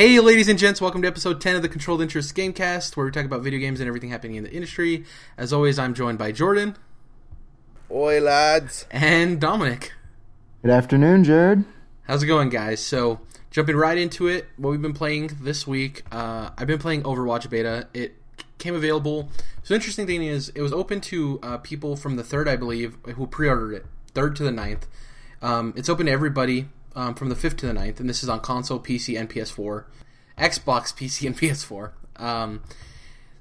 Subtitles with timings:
[0.00, 3.12] Hey, ladies and gents, welcome to episode 10 of the Controlled Interest Gamecast, where we
[3.12, 5.04] talk about video games and everything happening in the industry.
[5.36, 6.78] As always, I'm joined by Jordan
[7.90, 8.86] Oi, lads.
[8.90, 9.92] and Dominic.
[10.62, 11.66] Good afternoon, Jared.
[12.04, 12.80] How's it going, guys?
[12.80, 17.02] So, jumping right into it, what we've been playing this week, uh, I've been playing
[17.02, 17.86] Overwatch Beta.
[17.92, 18.14] It
[18.56, 19.28] came available.
[19.62, 22.96] So, interesting thing is, it was open to uh, people from the 3rd, I believe,
[23.16, 24.84] who pre ordered it, 3rd to the 9th.
[25.42, 28.28] Um, it's open to everybody um, from the 5th to the 9th, and this is
[28.28, 29.84] on console, PC, and PS4.
[30.38, 31.92] Xbox, PC, and PS4.
[32.16, 32.62] Um,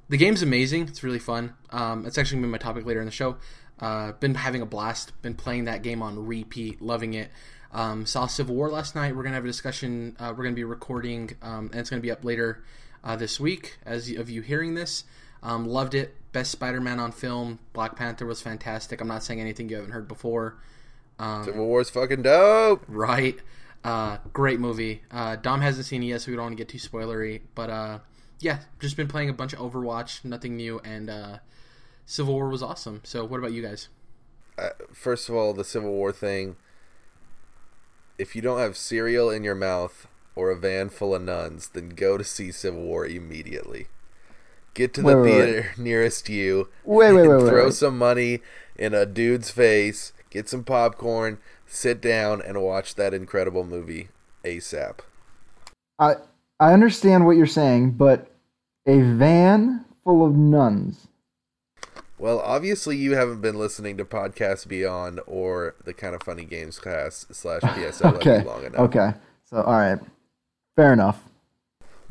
[0.10, 0.88] the game's amazing.
[0.88, 1.54] It's really fun.
[1.70, 3.38] Um, it's actually been my topic later in the show.
[3.80, 5.20] Uh, been having a blast.
[5.22, 6.82] Been playing that game on repeat.
[6.82, 7.32] Loving it.
[7.72, 9.16] Um, saw Civil War last night.
[9.16, 10.16] We're gonna have a discussion.
[10.20, 12.64] Uh, we're gonna be recording, um, and it's gonna be up later
[13.04, 13.78] uh, this week.
[13.86, 15.04] As of you hearing this,
[15.44, 16.16] um, loved it.
[16.32, 17.60] Best Spider-Man on film.
[17.74, 19.02] Black Panther was fantastic.
[19.02, 20.58] I'm not saying anything you haven't heard before.
[21.20, 22.84] Um, Civil War's fucking dope.
[22.88, 23.38] Right.
[23.84, 25.04] Uh, great movie.
[25.12, 27.42] Uh, Dom hasn't seen it yet, so we don't want to get too spoilery.
[27.56, 28.00] But uh,
[28.40, 31.38] yeah, just been playing a bunch of Overwatch, nothing new, and uh,
[32.06, 33.02] Civil War was awesome.
[33.04, 33.90] So, what about you guys?
[34.58, 36.56] Uh, first of all, the Civil War thing.
[38.18, 41.90] If you don't have cereal in your mouth or a van full of nuns, then
[41.90, 43.88] go to see Civil War immediately.
[44.74, 45.32] Get to the Wait, wait, wait.
[45.32, 46.70] theater nearest you.
[46.84, 47.74] Wait, wait, and wait, wait, Throw wait.
[47.74, 48.40] some money
[48.78, 50.12] in a dude's face.
[50.30, 51.40] Get some popcorn.
[51.66, 54.10] Sit down and watch that incredible movie
[54.44, 55.00] ASAP.
[55.98, 56.16] I
[56.60, 58.32] I understand what you're saying, but
[58.86, 61.08] a van full of nuns.
[62.18, 66.78] Well, obviously you haven't been listening to Podcast Beyond or the kind of funny games
[66.78, 68.44] cast slash PSLW Okay.
[68.44, 68.80] long enough.
[68.82, 69.14] Okay.
[69.46, 70.00] So all right.
[70.76, 71.24] Fair enough.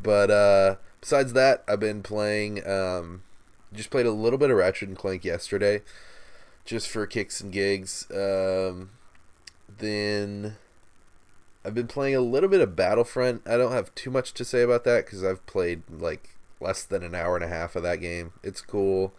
[0.02, 2.66] But uh, besides that, I've been playing.
[2.66, 3.22] Um,
[3.72, 5.82] just played a little bit of Ratchet and Clank yesterday,
[6.68, 8.06] just for kicks and gigs.
[8.10, 8.90] Um,
[9.78, 10.56] then
[11.64, 13.40] I've been playing a little bit of Battlefront.
[13.46, 17.02] I don't have too much to say about that because I've played like less than
[17.02, 18.32] an hour and a half of that game.
[18.42, 19.14] It's cool.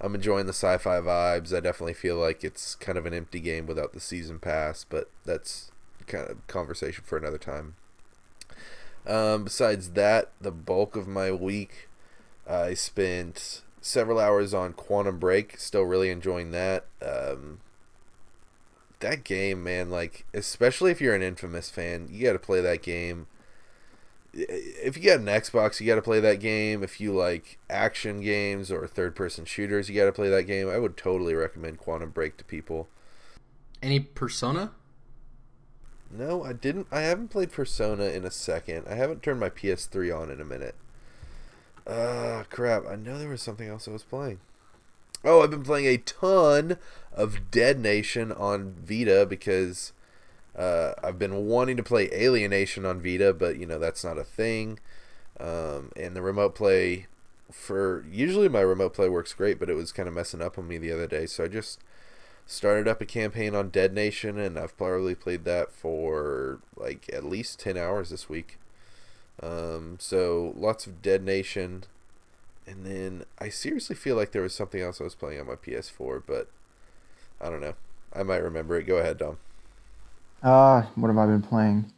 [0.00, 1.52] I'm enjoying the sci-fi vibes.
[1.52, 5.10] I definitely feel like it's kind of an empty game without the season pass, but
[5.24, 5.72] that's
[6.06, 7.74] kind of conversation for another time.
[9.08, 11.88] Um, besides that, the bulk of my week,
[12.48, 15.58] I spent several hours on Quantum Break.
[15.58, 16.86] Still really enjoying that.
[17.00, 17.60] Um,
[19.00, 22.82] that game, man, like especially if you're an Infamous fan, you got to play that
[22.82, 23.26] game.
[24.32, 26.82] If you got an Xbox, you got to play that game.
[26.82, 30.68] If you like action games or third-person shooters, you got to play that game.
[30.68, 32.88] I would totally recommend Quantum Break to people.
[33.82, 34.72] Any Persona?
[36.10, 36.86] No, I didn't.
[36.92, 38.86] I haven't played Persona in a second.
[38.88, 40.74] I haven't turned my PS3 on in a minute.
[41.86, 42.86] Ah, crap.
[42.86, 44.40] I know there was something else I was playing.
[45.24, 46.78] Oh, I've been playing a ton
[47.12, 49.92] of Dead Nation on Vita because
[50.56, 54.24] uh, I've been wanting to play Alienation on Vita, but you know that's not a
[54.24, 54.78] thing.
[55.38, 57.06] Um, and the remote play
[57.50, 60.66] for usually my remote play works great, but it was kind of messing up on
[60.68, 61.80] me the other day, so I just
[62.46, 67.24] started up a campaign on Dead Nation, and I've probably played that for like at
[67.24, 68.58] least ten hours this week.
[69.42, 71.84] Um, so lots of Dead Nation,
[72.66, 75.54] and then I seriously feel like there was something else I was playing on my
[75.54, 76.48] PS4, but
[77.40, 77.74] I don't know.
[78.14, 78.86] I might remember it.
[78.86, 79.38] Go ahead, Dom.
[80.42, 81.92] Uh, what have I been playing?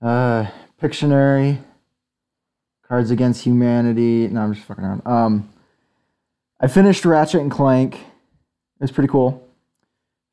[0.00, 0.46] Uh,
[0.80, 1.58] Pictionary,
[2.86, 4.28] Cards Against Humanity.
[4.28, 5.06] No, I'm just fucking around.
[5.06, 5.50] Um,
[6.60, 7.96] I finished Ratchet and Clank.
[7.96, 8.00] It
[8.80, 9.46] was pretty cool.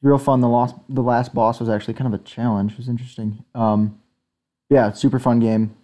[0.02, 0.42] Real fun.
[0.42, 2.74] The last the last boss was actually kind of a challenge.
[2.74, 3.44] It was interesting.
[3.54, 4.00] Um,
[4.70, 5.76] yeah, super fun game.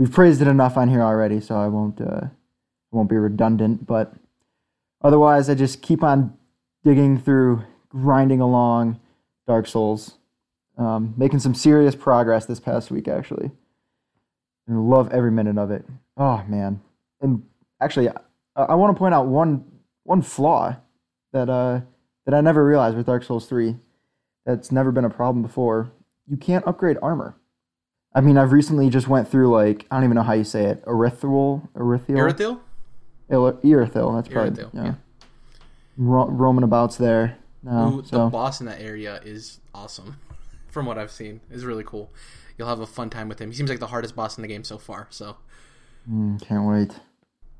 [0.00, 2.28] We've praised it enough on here already, so I won't uh,
[2.90, 3.86] won't be redundant.
[3.86, 4.14] But
[5.02, 6.38] otherwise, I just keep on
[6.82, 8.98] digging through, grinding along
[9.46, 10.14] Dark Souls,
[10.78, 13.50] um, making some serious progress this past week actually,
[14.66, 15.84] and love every minute of it.
[16.16, 16.80] Oh man!
[17.20, 17.42] And
[17.78, 18.14] actually, I,
[18.56, 19.66] I want to point out one
[20.04, 20.76] one flaw
[21.34, 21.82] that uh
[22.24, 23.76] that I never realized with Dark Souls three.
[24.46, 25.92] That's never been a problem before.
[26.26, 27.36] You can't upgrade armor.
[28.14, 30.64] I mean, I've recently just went through like I don't even know how you say
[30.64, 30.84] it.
[30.84, 32.60] Erythral, erythral, Irithyll?
[33.30, 33.62] Erythil.
[33.62, 34.16] Erythil.
[34.16, 34.84] That's probably yeah.
[34.84, 34.94] yeah.
[35.96, 37.38] Ro- roaming abouts there.
[37.62, 37.90] now.
[37.90, 40.16] Ooh, the boss in that area is awesome.
[40.68, 42.12] From what I've seen, is really cool.
[42.56, 43.50] You'll have a fun time with him.
[43.50, 45.08] He seems like the hardest boss in the game so far.
[45.10, 45.36] So
[46.10, 46.92] mm, can't wait.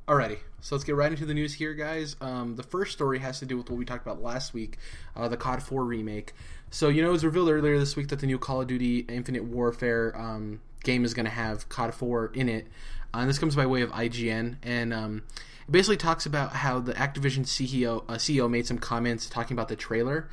[0.08, 2.16] Alrighty, so let's get right into the news here, guys.
[2.20, 4.76] Um, the first story has to do with what we talked about last week,
[5.14, 6.32] uh, the COD 4 remake.
[6.70, 9.00] So, you know, it was revealed earlier this week that the new Call of Duty
[9.08, 12.66] Infinite Warfare um, game is going to have COD 4 in it.
[13.14, 15.22] Uh, and this comes by way of IGN, and um,
[15.68, 19.68] it basically talks about how the Activision CEO, uh, CEO made some comments talking about
[19.68, 20.28] the trailer.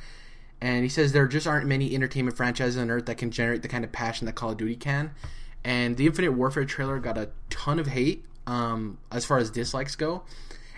[0.60, 3.68] And he says there just aren't many entertainment franchises on Earth that can generate the
[3.68, 5.12] kind of passion that Call of Duty can.
[5.62, 9.94] and the Infinite Warfare trailer got a ton of hate um, as far as dislikes
[9.94, 10.22] go.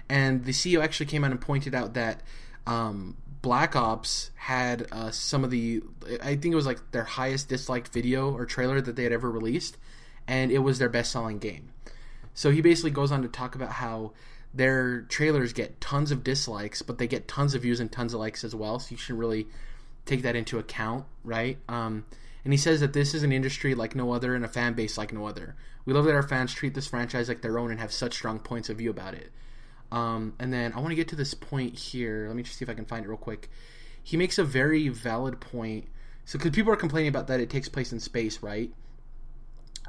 [0.08, 2.20] And the CEO actually came out and pointed out that
[2.67, 5.82] um, Black Ops had uh, some of the,
[6.20, 9.31] I think it was like their highest disliked video or trailer that they had ever
[9.31, 9.78] released,
[10.26, 11.70] and it was their best selling game.
[12.34, 14.12] So he basically goes on to talk about how
[14.52, 18.20] their trailers get tons of dislikes, but they get tons of views and tons of
[18.20, 18.81] likes as well.
[18.81, 19.46] So you should really
[20.06, 21.58] take that into account, right?
[21.69, 22.05] Um,
[22.44, 24.96] and he says that this is an industry like no other and a fan base
[24.96, 25.56] like no other.
[25.84, 28.38] We love that our fans treat this franchise like their own and have such strong
[28.38, 29.31] points of view about it.
[29.92, 32.26] Um, and then I want to get to this point here.
[32.28, 33.50] Let me just see if I can find it real quick.
[34.02, 35.88] He makes a very valid point.
[36.25, 38.72] So, because people are complaining about that it takes place in space, right?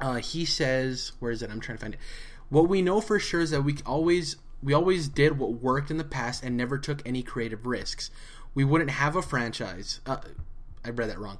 [0.00, 1.50] Uh, he says, where is it?
[1.50, 2.00] I'm trying to find it.
[2.48, 5.96] What we know for sure is that we always we always did what worked in
[5.96, 8.10] the past and never took any creative risks.
[8.54, 10.00] We wouldn't have a franchise.
[10.06, 10.18] Uh,
[10.84, 11.38] I read that wrong.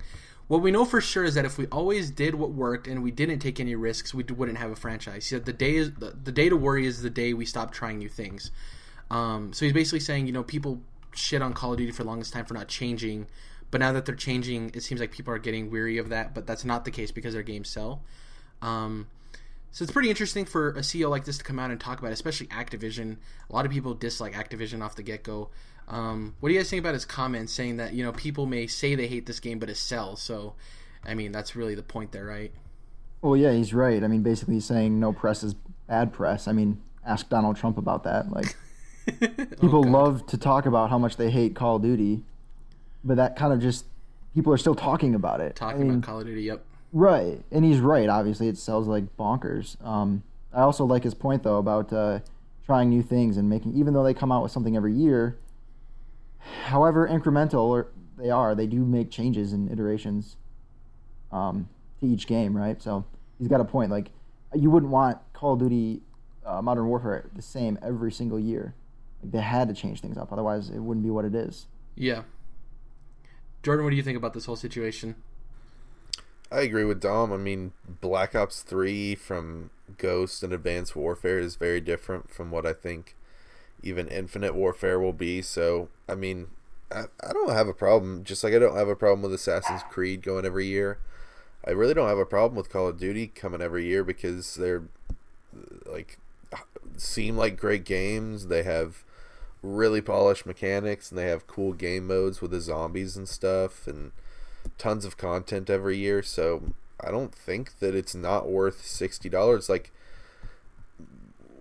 [0.52, 3.10] What we know for sure is that if we always did what worked and we
[3.10, 5.24] didn't take any risks, we wouldn't have a franchise.
[5.24, 7.72] He said the day is the, the day to worry is the day we stop
[7.72, 8.50] trying new things.
[9.10, 10.82] Um, so he's basically saying, you know, people
[11.14, 13.28] shit on Call of Duty for the longest time for not changing,
[13.70, 16.34] but now that they're changing, it seems like people are getting weary of that.
[16.34, 18.02] But that's not the case because their games sell.
[18.60, 19.06] Um,
[19.72, 22.10] so it's pretty interesting for a CEO like this to come out and talk about,
[22.10, 23.16] it, especially Activision.
[23.48, 25.48] A lot of people dislike Activision off the get go.
[25.88, 28.66] Um, what do you guys think about his comments saying that you know people may
[28.66, 30.20] say they hate this game, but it sells?
[30.20, 30.54] So,
[31.04, 32.52] I mean, that's really the point there, right?
[33.22, 34.04] Well, yeah, he's right.
[34.04, 35.54] I mean, basically he's saying no press is
[35.88, 36.48] bad press.
[36.48, 38.30] I mean, ask Donald Trump about that.
[38.30, 38.54] Like,
[39.60, 42.22] people oh, love to talk about how much they hate Call of Duty,
[43.02, 43.86] but that kind of just
[44.34, 45.56] people are still talking about it.
[45.56, 46.62] Talking I mean, about Call of Duty, yep.
[46.92, 48.08] Right, and he's right.
[48.08, 49.82] Obviously, it sells like bonkers.
[49.84, 50.22] Um,
[50.52, 52.20] I also like his point though about uh,
[52.66, 55.36] trying new things and making, even though they come out with something every year.
[56.64, 57.86] However incremental
[58.18, 60.36] they are, they do make changes and iterations
[61.30, 61.68] um,
[62.00, 62.80] to each game, right?
[62.82, 63.04] So
[63.38, 63.90] he's got a point.
[63.90, 64.10] Like
[64.54, 66.02] you wouldn't want Call of Duty
[66.44, 68.74] uh, Modern Warfare the same every single year.
[69.22, 71.66] Like they had to change things up, otherwise it wouldn't be what it is.
[71.94, 72.22] Yeah.
[73.62, 75.14] Jordan, what do you think about this whole situation?
[76.52, 77.32] I agree with Dom.
[77.32, 82.66] I mean, Black Ops 3 from Ghost and Advanced Warfare is very different from what
[82.66, 83.16] I think
[83.82, 85.42] even Infinite Warfare will be.
[85.42, 86.48] So, I mean,
[86.90, 88.24] I, I don't have a problem.
[88.24, 90.98] Just like I don't have a problem with Assassin's Creed going every year.
[91.66, 94.84] I really don't have a problem with Call of Duty coming every year because they're
[95.86, 96.18] like
[96.96, 98.46] seem like great games.
[98.48, 99.04] They have
[99.62, 104.12] really polished mechanics and they have cool game modes with the zombies and stuff and
[104.78, 109.68] tons of content every year, so I don't think that it's not worth sixty dollars.
[109.68, 109.92] Like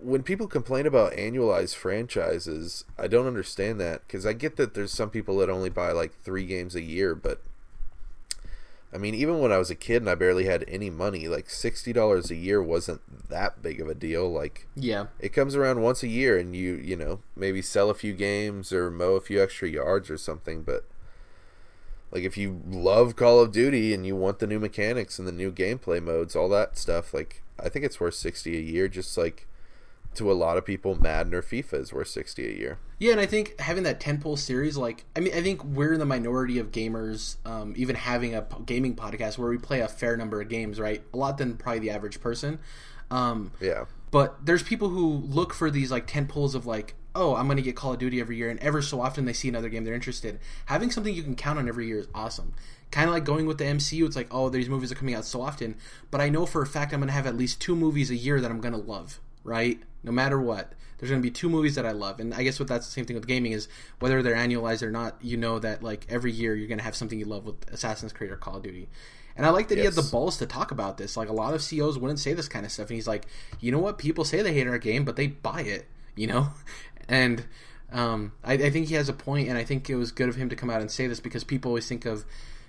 [0.00, 4.92] when people complain about annualized franchises, I don't understand that because I get that there's
[4.92, 7.40] some people that only buy like three games a year, but
[8.94, 11.48] I mean, even when I was a kid and I barely had any money, like
[11.48, 13.00] sixty dollars a year wasn't
[13.30, 14.30] that big of a deal.
[14.30, 17.94] Like, yeah, it comes around once a year, and you you know maybe sell a
[17.94, 20.84] few games or mow a few extra yards or something, but
[22.12, 25.32] like if you love Call of Duty and you want the new mechanics and the
[25.32, 28.86] new gameplay modes, all that stuff, like I think it's worth sixty a year.
[28.86, 29.48] Just like
[30.14, 32.78] to a lot of people, Madden or FIFA is worth sixty a year.
[32.98, 35.94] Yeah, and I think having that ten tentpole series, like I mean, I think we're
[35.94, 39.88] in the minority of gamers, um, even having a gaming podcast where we play a
[39.88, 41.02] fair number of games, right?
[41.14, 42.58] A lot than probably the average person.
[43.10, 43.84] Um, yeah.
[44.10, 47.56] But there's people who look for these like tent poles of like, oh, I'm going
[47.56, 49.84] to get Call of Duty every year, and ever so often they see another game
[49.84, 50.38] they're interested.
[50.66, 52.54] Having something you can count on every year is awesome.
[52.90, 55.24] Kind of like going with the MCU, it's like, oh, these movies are coming out
[55.24, 55.76] so often,
[56.10, 58.16] but I know for a fact I'm going to have at least two movies a
[58.16, 59.80] year that I'm going to love, right?
[60.02, 62.60] No matter what, there's going to be two movies that I love, and I guess
[62.60, 63.66] what that's the same thing with gaming is
[63.98, 66.94] whether they're annualized or not, you know that like every year you're going to have
[66.94, 68.88] something you love with Assassin's Creed or Call of Duty.
[69.36, 69.82] And I like that yes.
[69.82, 71.16] he had the balls to talk about this.
[71.16, 73.26] Like a lot of CEOs wouldn't say this kind of stuff, and he's like,
[73.60, 73.98] you know what?
[73.98, 75.86] People say they hate our game, but they buy it.
[76.14, 76.48] You know,
[77.08, 77.44] and
[77.92, 80.36] um, I, I, think he has a point, and I think it was good of
[80.36, 82.24] him to come out and say this because people always think of,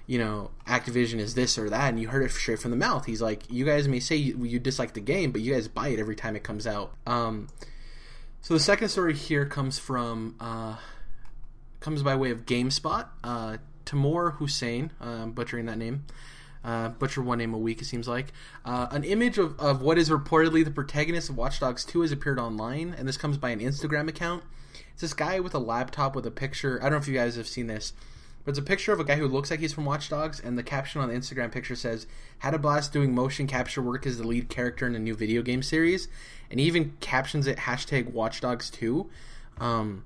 [0.06, 3.06] you know, Activision is this or that, and you heard it straight from the mouth.
[3.06, 5.90] He's like, you guys may say you, you dislike the game, but you guys buy
[5.90, 6.94] it every time it comes out.
[7.08, 7.48] Um,
[8.42, 10.75] so the second story here comes from uh,
[11.80, 13.08] comes by way of GameSpot.
[13.24, 16.06] Uh, Tamoor Hussain, uh, butchering that name,
[16.63, 18.32] uh, butcher one name a week, it seems like.
[18.63, 22.12] Uh, an image of, of what is reportedly the protagonist of Watch Dogs 2 has
[22.12, 24.43] appeared online, and this comes by an Instagram account.
[24.93, 26.79] It's this guy with a laptop with a picture.
[26.79, 27.93] I don't know if you guys have seen this,
[28.46, 30.58] but it's a picture of a guy who looks like he's from Watch Dogs, and
[30.58, 32.08] the caption on the Instagram picture says,
[32.39, 35.41] Had a blast doing motion capture work as the lead character in a new video
[35.41, 36.08] game series.
[36.50, 39.10] And he even captions it hashtag Watch Dogs 2.
[39.60, 40.03] Um,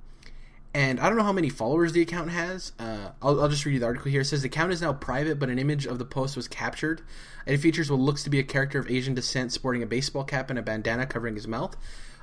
[0.78, 2.72] and I don't know how many followers the account has.
[2.78, 4.22] Uh, I'll, I'll just read you the article here.
[4.22, 7.02] It says the account is now private, but an image of the post was captured.
[7.48, 10.52] It features what looks to be a character of Asian descent sporting a baseball cap
[10.52, 11.76] and a bandana covering his mouth.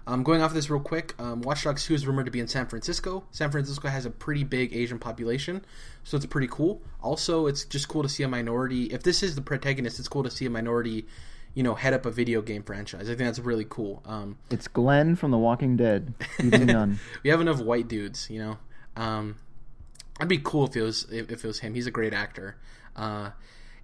[0.06, 2.38] Um, going off of this real quick, um, Watch Dogs 2 is rumored to be
[2.38, 3.24] in San Francisco.
[3.32, 5.64] San Francisco has a pretty big Asian population,
[6.04, 6.80] so it's pretty cool.
[7.02, 8.84] Also, it's just cool to see a minority.
[8.84, 11.08] If this is the protagonist, it's cool to see a minority,
[11.54, 13.02] you know, head up a video game franchise.
[13.02, 14.02] I think that's really cool.
[14.04, 16.14] Um, It's Glenn from The Walking Dead.
[17.22, 18.58] We have enough white dudes, you know.
[18.96, 19.36] Um,
[20.18, 21.74] it'd be cool if it was if, if it was him.
[21.74, 22.56] He's a great actor.
[22.96, 23.30] Uh,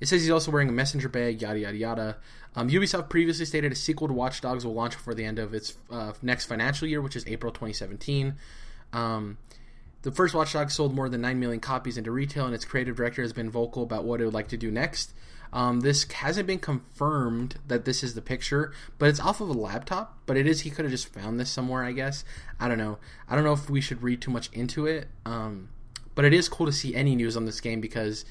[0.01, 1.41] it says he's also wearing a messenger bag.
[1.43, 2.17] Yada yada yada.
[2.57, 5.55] Um, Ubisoft previously stated a sequel to Watch Dogs will launch before the end of
[5.55, 8.35] its uh, next financial year, which is April 2017.
[8.93, 9.39] Um,
[10.03, 12.97] the first Watch Dogs sold more than 9 million copies into retail, and its creative
[12.97, 15.13] director has been vocal about what it would like to do next.
[15.53, 19.53] Um, this hasn't been confirmed that this is the picture, but it's off of a
[19.53, 20.19] laptop.
[20.27, 20.61] But it is.
[20.61, 22.25] He could have just found this somewhere, I guess.
[22.61, 22.99] I don't know.
[23.29, 25.09] I don't know if we should read too much into it.
[25.27, 25.71] Um,
[26.15, 28.25] but it is cool to see any news on this game because,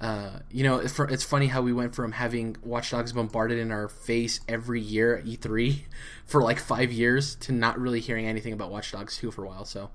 [0.00, 3.70] uh, you know, it's, it's funny how we went from having Watch Dogs bombarded in
[3.70, 5.80] our face every year at E3
[6.26, 9.48] for like five years to not really hearing anything about Watch Dogs 2 for a
[9.48, 9.64] while.
[9.64, 9.90] So,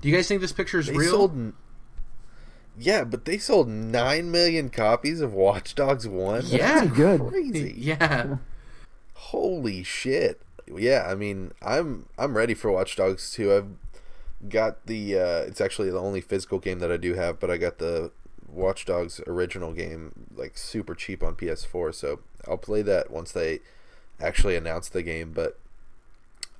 [0.00, 1.10] do you guys think this picture is They real?
[1.10, 1.52] sold.
[2.76, 6.42] N- Yeah, but they sold nine million copies of Watch Dogs One.
[6.46, 6.80] Yeah.
[6.80, 7.20] Pretty good.
[7.28, 7.74] crazy.
[7.78, 8.36] yeah.
[9.14, 10.40] Holy shit!
[10.72, 13.52] Yeah, I mean, I'm I'm ready for Watch Dogs 2.
[13.54, 15.18] I've got the.
[15.18, 18.10] Uh, it's actually the only physical game that I do have, but I got the
[18.48, 23.60] Watch Dogs original game like super cheap on PS4, so I'll play that once they
[24.20, 25.32] actually announce the game.
[25.32, 25.58] But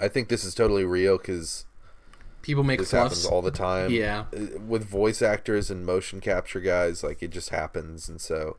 [0.00, 1.64] I think this is totally real because
[2.46, 3.16] People make this fluffs.
[3.16, 3.90] happens all the time.
[3.90, 4.26] Yeah.
[4.32, 8.56] Uh, with voice actors and motion capture guys, like it just happens, and so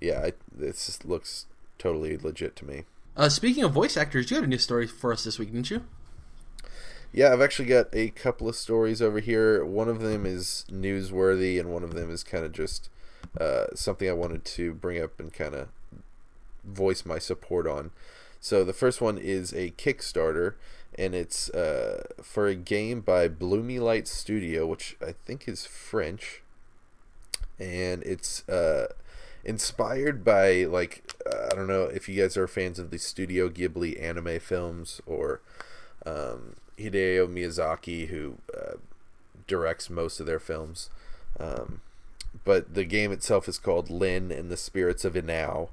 [0.00, 2.84] yeah, it, this just looks totally legit to me.
[3.16, 5.72] Uh, speaking of voice actors, you had a new story for us this week, didn't
[5.72, 5.82] you?
[7.12, 9.64] Yeah, I've actually got a couple of stories over here.
[9.64, 12.90] One of them is newsworthy, and one of them is kind of just
[13.40, 15.68] uh, something I wanted to bring up and kind of
[16.64, 17.90] voice my support on.
[18.38, 20.54] So the first one is a Kickstarter,
[20.98, 26.42] and it's uh, for a game by Bloomy Light Studio, which I think is French,
[27.58, 28.88] and it's uh,
[29.44, 33.48] inspired by like uh, I don't know if you guys are fans of the Studio
[33.48, 35.40] Ghibli anime films or
[36.04, 38.76] um, Hideo Miyazaki, who uh,
[39.46, 40.90] directs most of their films.
[41.38, 41.80] Um,
[42.44, 45.70] but the game itself is called Lin and the Spirits of Inao,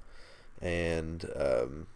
[0.61, 1.87] and um,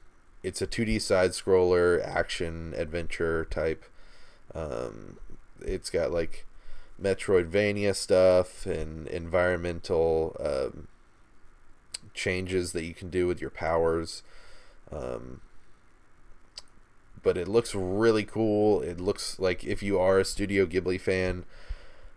[0.43, 3.86] it's a 2D side scroller action adventure type.
[4.53, 5.17] Um,
[5.62, 6.45] it's got like
[7.01, 10.88] Metroidvania stuff and environmental um,
[12.13, 14.24] changes that you can do with your powers.
[14.91, 15.41] Um,
[17.24, 18.81] but it looks really cool.
[18.81, 21.45] It looks like if you are a Studio Ghibli fan,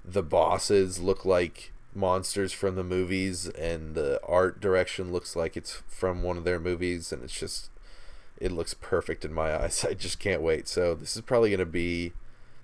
[0.05, 5.83] the bosses look like monsters from the movies, and the art direction looks like it's
[5.87, 7.71] from one of their movies, and it's just
[8.39, 9.85] it looks perfect in my eyes.
[9.85, 10.69] I just can't wait.
[10.69, 12.13] So this is probably going to be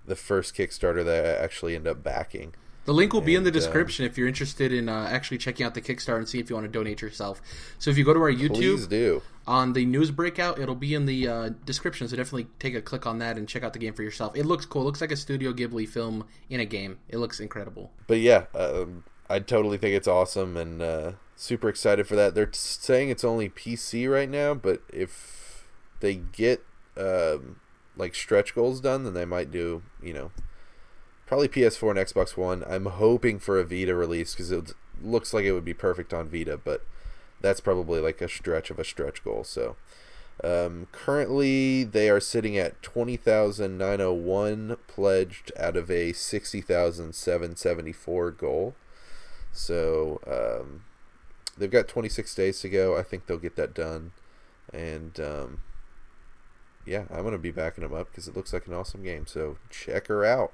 [0.07, 2.55] the first Kickstarter that I actually end up backing.
[2.87, 5.67] The link will be in the um, description if you're interested in uh, actually checking
[5.67, 7.41] out the Kickstarter and see if you want to donate yourself.
[7.79, 11.29] So if you go to our YouTube on the news breakout, it'll be in the
[11.29, 12.09] uh, description.
[12.09, 14.35] So definitely take a click on that and check out the game for yourself.
[14.35, 14.83] It looks cool.
[14.83, 16.99] It looks like a Studio Ghibli film in a game.
[17.09, 17.93] It looks incredible.
[18.07, 22.35] But yeah, um, I totally think it's awesome and uh, super excited for that.
[22.35, 25.40] They're saying it's only PC right now, but if
[26.01, 26.63] they get
[26.97, 27.61] um,
[27.97, 30.31] like stretch goals done, then they might do you know
[31.27, 32.65] probably PS4 and Xbox One.
[32.67, 36.29] I'm hoping for a Vita release because it looks like it would be perfect on
[36.29, 36.85] Vita, but
[37.41, 39.45] that's probably like a stretch of a stretch goal.
[39.45, 39.77] So.
[40.43, 48.75] Um, currently, they are sitting at 20,901 pledged out of a 60,774 goal.
[49.53, 50.85] So um,
[51.59, 52.97] they've got 26 days to go.
[52.97, 54.13] I think they'll get that done.
[54.73, 55.61] And um,
[56.87, 59.27] yeah, I'm going to be backing them up because it looks like an awesome game.
[59.27, 60.53] So check her out.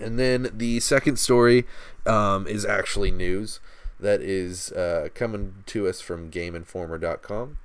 [0.00, 1.64] And then the second story
[2.06, 3.60] um, is actually news
[4.00, 7.58] that is uh, coming to us from GameInformer.com.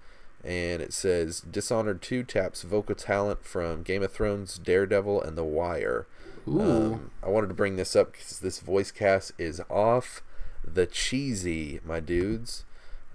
[0.44, 5.44] And it says Dishonored 2 taps vocal talent from Game of Thrones, Daredevil, and The
[5.44, 6.08] Wire.
[6.48, 6.62] Ooh.
[6.62, 10.22] Um, I wanted to bring this up because this voice cast is off
[10.64, 12.64] the cheesy, my dudes.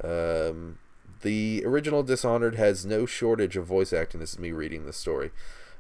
[0.03, 0.79] Um,
[1.25, 4.21] the original Dishonored has no shortage of voice acting.
[4.21, 5.31] This is me reading the story.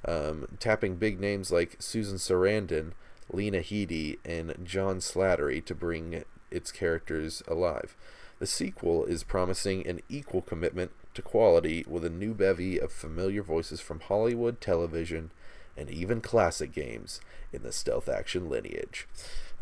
[0.07, 2.93] Um, tapping big names like Susan Sarandon,
[3.31, 7.95] Lena Headey, and John Slattery to bring its characters alive.
[8.39, 13.43] The sequel is promising an equal commitment to quality with a new bevy of familiar
[13.43, 15.31] voices from Hollywood, television,
[15.77, 17.21] and even classic games
[17.53, 19.07] in the stealth action lineage.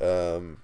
[0.00, 0.58] Um,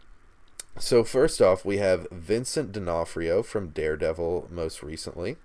[0.78, 5.37] so first off, we have Vincent D'Onofrio from Daredevil, most recently,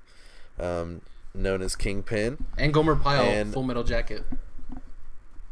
[0.60, 1.02] um,
[1.34, 2.46] known as Kingpin.
[2.58, 4.24] And Gomer Pyle, And- Full Metal Jacket.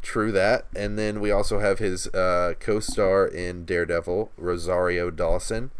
[0.02, 0.66] True that.
[0.74, 5.70] And then we also have his uh, co-star in Daredevil, Rosario Dawson,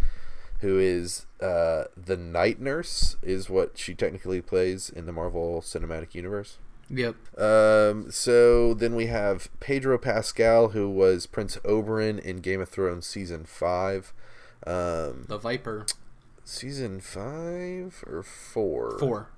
[0.60, 6.14] who is uh, the night nurse, is what she technically plays in the Marvel Cinematic
[6.14, 6.58] Universe.
[6.92, 7.16] Yep.
[7.38, 13.06] Um, so then we have Pedro Pascal, who was Prince Oberyn in Game of Thrones
[13.06, 14.12] season five.
[14.66, 15.86] Um, The Viper.
[16.44, 18.98] season five or four?
[18.98, 19.28] Four.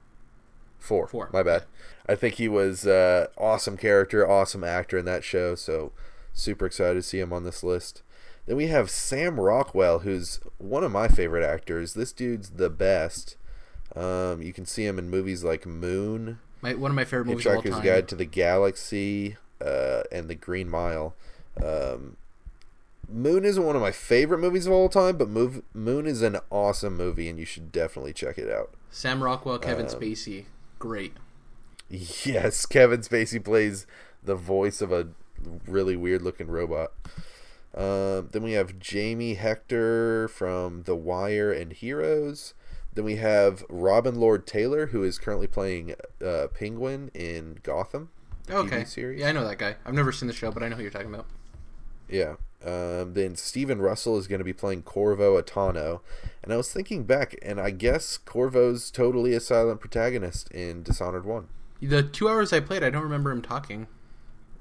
[0.81, 1.07] Four.
[1.09, 1.31] Four.
[1.33, 1.65] My bad.
[2.09, 5.55] I think he was uh, awesome character, awesome actor in that show.
[5.55, 5.93] So
[6.33, 8.03] super excited to see him on this list.
[8.47, 11.95] Then we have Sam Rockwell, who's one of my favorite actors.
[11.95, 13.37] This dude's the best.
[13.97, 17.45] Um, you can see him in movies like Moon, My, one of my favorite movies
[17.47, 17.85] of all Hitchhiker's.
[17.85, 21.15] Guide to the Galaxy, uh, and The Green Mile.
[21.63, 22.17] Um,
[23.09, 26.39] Moon isn't one of my favorite movies of all time, but move, Moon is an
[26.51, 28.73] awesome movie, and you should definitely check it out.
[28.91, 30.47] Sam Rockwell, Kevin Um, Spacey.
[30.79, 31.13] Great.
[31.91, 33.87] Yes, Kevin Spacey plays
[34.23, 35.09] the voice of a
[35.67, 36.93] really weird looking robot.
[37.75, 42.55] Um, then we have Jamie Hector from The Wire and Heroes.
[42.95, 48.11] Then we have Robin Lord Taylor, who is currently playing uh, Penguin in Gotham.
[48.51, 48.83] Okay.
[48.83, 49.21] TV series.
[49.21, 49.77] Yeah, I know that guy.
[49.85, 51.27] I've never seen the show, but I know who you're talking about.
[52.09, 52.35] Yeah.
[52.65, 56.01] Um, then Stephen Russell is going to be playing Corvo Attano.
[56.43, 61.25] And I was thinking back, and I guess Corvo's totally a silent protagonist in Dishonored
[61.25, 61.49] 1.
[61.83, 63.87] The two hours I played, I don't remember him talking.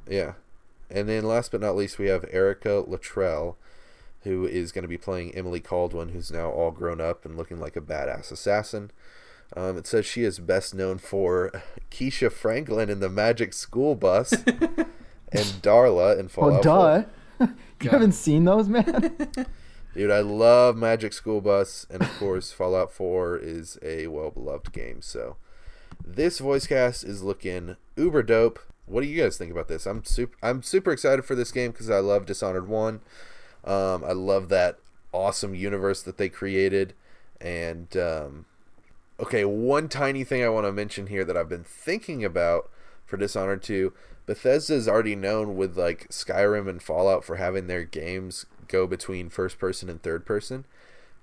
[0.09, 0.33] Yeah.
[0.89, 3.57] And then last but not least, we have Erica Luttrell,
[4.23, 7.59] who is going to be playing Emily Kaldwin, who's now all grown up and looking
[7.59, 8.91] like a badass assassin.
[9.55, 11.51] Um, it says she is best known for
[11.91, 14.31] Keisha Franklin in the Magic School Bus
[15.31, 17.05] and Darla in Fallout 4.
[17.39, 17.47] duh.
[17.81, 19.15] you haven't seen those, man?
[19.93, 24.71] Dude, I love Magic School Bus, and of course, Fallout 4 is a well beloved
[24.71, 25.01] game.
[25.01, 25.37] So,
[26.03, 28.59] this voice cast is looking uber dope.
[28.85, 29.85] What do you guys think about this?
[29.85, 33.01] I'm super, I'm super excited for this game because I love Dishonored One.
[33.63, 34.79] Um, I love that
[35.11, 36.93] awesome universe that they created,
[37.39, 38.45] and um,
[39.19, 42.69] okay, one tiny thing I want to mention here that I've been thinking about
[43.05, 43.93] for Dishonored 2.
[44.25, 49.29] Bethesda is already known with like Skyrim and Fallout for having their games go between
[49.29, 50.65] first person and third person.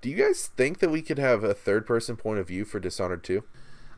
[0.01, 2.79] Do you guys think that we could have a third person point of view for
[2.79, 3.43] Dishonored 2?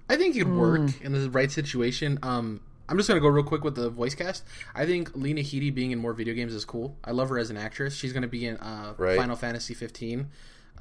[0.09, 2.19] I think it could work in the right situation.
[2.23, 4.43] Um, I'm just gonna go real quick with the voice cast.
[4.75, 6.97] I think Lena Headey being in more video games is cool.
[7.03, 7.95] I love her as an actress.
[7.95, 9.17] She's gonna be in uh, Right.
[9.17, 10.27] Final Fantasy 15,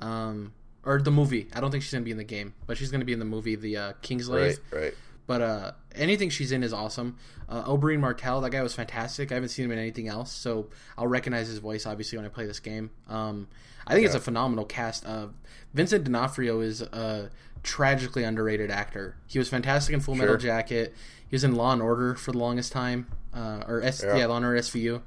[0.00, 0.52] um,
[0.84, 1.48] or the movie.
[1.54, 3.24] I don't think she's gonna be in the game, but she's gonna be in the
[3.24, 4.58] movie, the uh, Kingsglaive.
[4.72, 4.94] Right, right.
[5.32, 7.16] But uh, anything she's in is awesome.
[7.48, 9.32] Uh, Oberyn Martell, that guy was fantastic.
[9.32, 10.68] I haven't seen him in anything else, so
[10.98, 12.90] I'll recognize his voice obviously when I play this game.
[13.08, 13.48] Um,
[13.86, 15.06] I think it's a phenomenal cast.
[15.06, 15.28] Uh,
[15.72, 17.30] Vincent D'Onofrio is a
[17.62, 19.16] tragically underrated actor.
[19.26, 20.36] He was fantastic in Full Metal Sure.
[20.36, 20.94] Jacket.
[21.30, 24.18] He was in Law and Order for the longest time, uh, or S- yeah.
[24.18, 24.26] Yeah.
[24.26, 25.00] Law and Order SVU.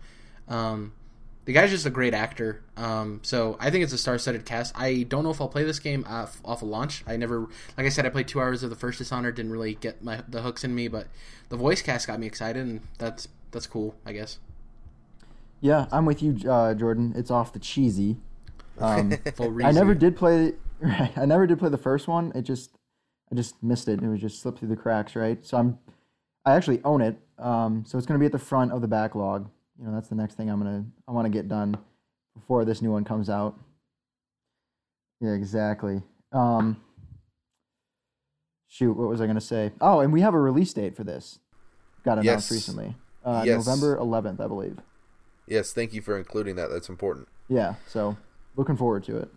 [0.47, 0.93] Um,
[1.45, 2.63] the guy's just a great actor.
[2.75, 4.77] Um, so I think it's a star-studded cast.
[4.77, 7.03] I don't know if I'll play this game off, off of launch.
[7.07, 7.41] I never,
[7.77, 10.23] like I said, I played two hours of the first Dishonored, didn't really get my
[10.27, 11.07] the hooks in me, but
[11.49, 14.39] the voice cast got me excited, and that's that's cool, I guess.
[15.61, 17.13] yeah, I'm with you, uh, Jordan.
[17.15, 18.17] It's off the cheesy.
[18.79, 20.53] Um, Full I never did play.
[20.79, 22.31] Right, I never did play the first one.
[22.35, 22.71] It just,
[23.31, 24.01] I just missed it.
[24.01, 25.43] It was just slipped through the cracks, right?
[25.45, 25.79] So I'm,
[26.43, 27.17] I actually own it.
[27.37, 29.49] Um, so it's gonna be at the front of the backlog.
[29.79, 31.77] You know, that's the next thing I'm gonna, I want to get done
[32.33, 33.57] before this new one comes out.
[35.21, 36.01] Yeah, exactly.
[36.31, 36.81] Um,
[38.67, 39.71] shoot, what was I gonna say?
[39.81, 41.39] Oh, and we have a release date for this.
[42.03, 42.51] Got announced Yes.
[42.51, 42.95] recently.
[43.23, 43.65] Uh, Yes.
[43.65, 44.77] November 11th, I believe.
[45.47, 46.69] Yes, thank you for including that.
[46.69, 47.27] That's important.
[47.47, 48.17] Yeah, so
[48.55, 49.29] looking forward to it.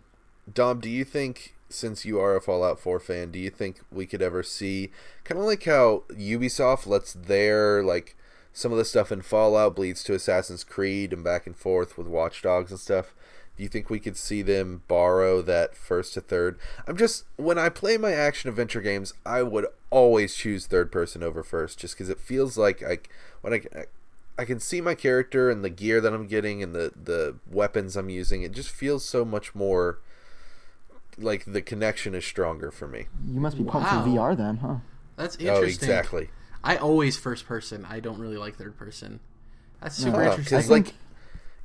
[0.51, 4.05] Dom, do you think, since you are a Fallout 4 fan, do you think we
[4.05, 4.91] could ever see
[5.23, 8.15] kind of like how Ubisoft lets their like
[8.59, 12.07] some of the stuff in Fallout bleeds to Assassin's Creed and back and forth with
[12.07, 13.13] Watch Dogs and stuff?
[13.55, 16.59] Do you think we could see them borrow that first to third?
[16.87, 21.23] I'm just when I play my action adventure games, I would always choose third person
[21.23, 22.99] over first, just because it feels like I
[23.41, 23.61] when I
[24.37, 27.95] I can see my character and the gear that I'm getting and the the weapons
[27.95, 28.43] I'm using.
[28.43, 29.99] It just feels so much more
[31.17, 33.07] like the connection is stronger for me.
[33.27, 34.75] You must be pumped for VR then, huh?
[35.17, 35.89] That's oh, interesting.
[35.89, 36.29] Oh, exactly.
[36.63, 37.85] I always first person.
[37.89, 39.19] I don't really like third person.
[39.81, 40.31] That's super No.
[40.31, 40.57] interesting.
[40.57, 40.93] Because like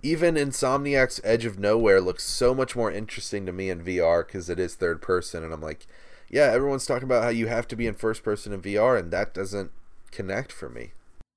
[0.02, 4.48] even Insomniac's Edge of Nowhere looks so much more interesting to me in VR because
[4.50, 5.86] it is third person, and I'm like,
[6.30, 9.10] yeah, everyone's talking about how you have to be in first person in VR, and
[9.12, 9.70] that doesn't
[10.10, 10.92] connect for me.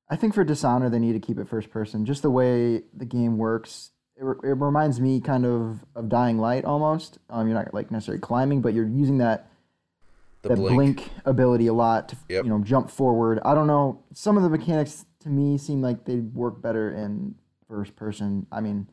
[0.09, 2.05] I think for Dishonor they need to keep it first person.
[2.05, 6.37] Just the way the game works, it, re- it reminds me kind of of Dying
[6.37, 7.17] Light almost.
[7.29, 9.49] Um, you're not like necessarily climbing, but you're using that
[10.47, 10.75] The that blink.
[10.97, 11.09] blink.
[11.25, 12.43] ability a lot to Yep.
[12.45, 13.39] you know jump forward.
[13.45, 14.03] I don't know.
[14.13, 17.35] Some of the mechanics to me seem like they work better in
[17.67, 18.47] first person.
[18.51, 18.87] I mean,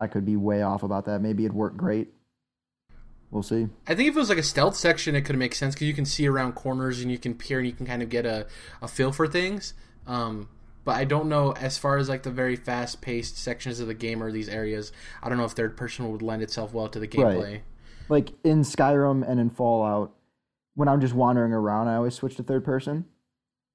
[0.00, 1.20] I could be way off about that.
[1.20, 2.08] Maybe it'd work great.
[3.30, 3.68] We'll see.
[3.86, 5.94] I think if it was like a stealth section, it could make sense because you
[5.94, 8.46] can see around corners and you can peer and you can kind of get a,
[8.82, 9.72] a feel for things.
[10.06, 10.48] Um,
[10.84, 13.94] but I don't know as far as like the very fast paced sections of the
[13.94, 14.90] game or these areas.
[15.22, 17.42] I don't know if third person would lend itself well to the gameplay.
[17.44, 17.62] Right.
[18.08, 20.12] Like in Skyrim and in Fallout,
[20.74, 23.06] when I'm just wandering around, I always switch to third person.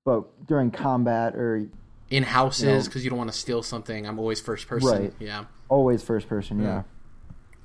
[0.05, 1.67] But during combat or
[2.11, 4.05] In houses You know- because you don't want to steal something.
[4.05, 4.89] I'm always first person.
[4.89, 5.13] Right.
[5.19, 5.45] Yeah.
[5.67, 6.83] always first person, yeah.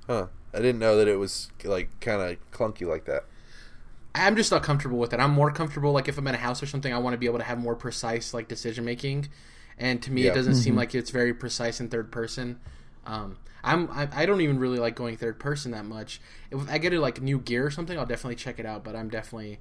[0.07, 0.27] Huh.
[0.55, 3.27] I didn't know that it was like kind of clunky like that.
[4.15, 5.21] I'm just not comfortable with it.
[5.21, 7.27] I'm more comfortable like if I'm in a house or something, I want to be
[7.27, 9.29] able to have more precise like decision making.
[9.79, 10.33] And to me, Yeah.
[10.33, 10.79] it doesn't seem mm-hmm.
[10.79, 12.59] like it's very precise in third person.
[13.07, 16.21] Um, I'm I, I don't even really like going third person that much.
[16.51, 18.85] If I get a like new gear or something, I'll definitely check it out.
[18.85, 19.59] But I'm definitely.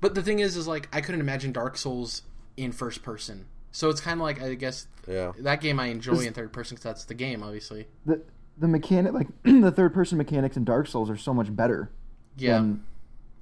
[0.00, 2.22] But the thing is, is like I couldn't imagine Dark Souls
[2.56, 3.46] in first person.
[3.70, 5.32] So it's kind of like I guess Yeah.
[5.38, 7.86] that game I enjoy in third person because that's the game, obviously.
[8.06, 8.20] The
[8.58, 11.90] the mechanic like the third person mechanics in Dark Souls are so much better
[12.36, 12.54] Yeah.
[12.58, 12.84] than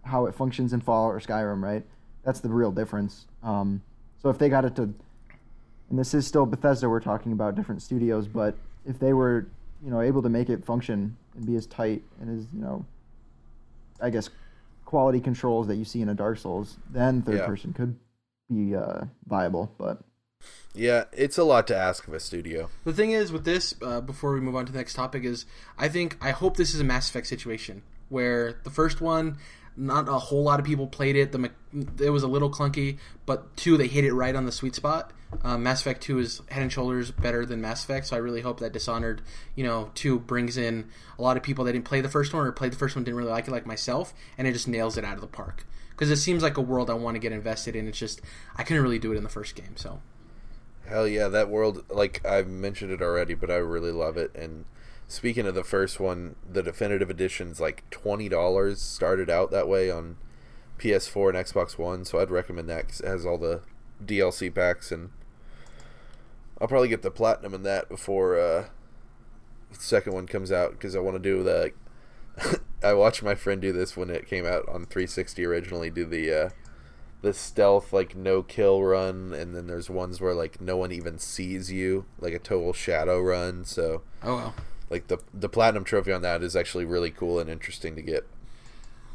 [0.04, 1.84] how it functions in Fallout or Skyrim, right?
[2.24, 3.26] That's the real difference.
[3.42, 3.82] Um,
[4.22, 7.82] so if they got it to, and this is still Bethesda, we're talking about different
[7.82, 9.46] studios, but if they were,
[9.84, 12.84] you know, able to make it function and be as tight and as you know,
[14.00, 14.30] I guess,
[14.84, 17.46] quality controls that you see in a Dark Souls, then third Yeah.
[17.46, 17.96] person could
[18.48, 19.72] be uh, viable.
[19.78, 20.02] But
[20.74, 22.70] Yeah, it's a lot to ask of a studio.
[22.84, 25.44] The thing is with this, uh, before we move on to the next topic, is
[25.78, 29.36] I think I hope this is a Mass Effect situation where the first one,
[29.80, 31.32] not a whole lot of people played it.
[31.32, 31.50] The
[31.98, 35.12] it was a little clunky, but two, they hit it right on the sweet spot.
[35.42, 38.42] Uh, Mass Effect Two is head and shoulders better than Mass Effect, so I really
[38.42, 39.22] hope that Dishonored,
[39.54, 42.46] you know, Two brings in a lot of people that didn't play the first one
[42.46, 44.98] or played the first one didn't really like it, like myself, and it just nails
[44.98, 45.66] it out of the park.
[45.90, 47.88] Because it seems like a world I want to get invested in.
[47.88, 48.20] It's just
[48.56, 50.00] I couldn't really do it in the first game, so.
[50.86, 54.34] Hell yeah, that world, like I've mentioned it already, but I really love it.
[54.34, 54.64] And
[55.10, 60.16] speaking of the first one, the definitive edition's like $20 started out that way on
[60.78, 63.62] PS4 and Xbox One, so I'd recommend that 'cause it has all the
[64.02, 65.10] DLC packs and
[66.60, 68.66] I'll probably get the platinum in that before uh,
[69.72, 71.72] the second one comes out because I want to do the.
[72.82, 75.90] I watched my friend do this when it came out on 360 originally.
[75.90, 76.50] Do the uh,
[77.22, 81.18] the stealth like no kill run, and then there's ones where like no one even
[81.18, 83.64] sees you, like a total shadow run.
[83.64, 84.54] So Oh well.
[84.90, 88.26] Like the the platinum trophy on that is actually really cool and interesting to get.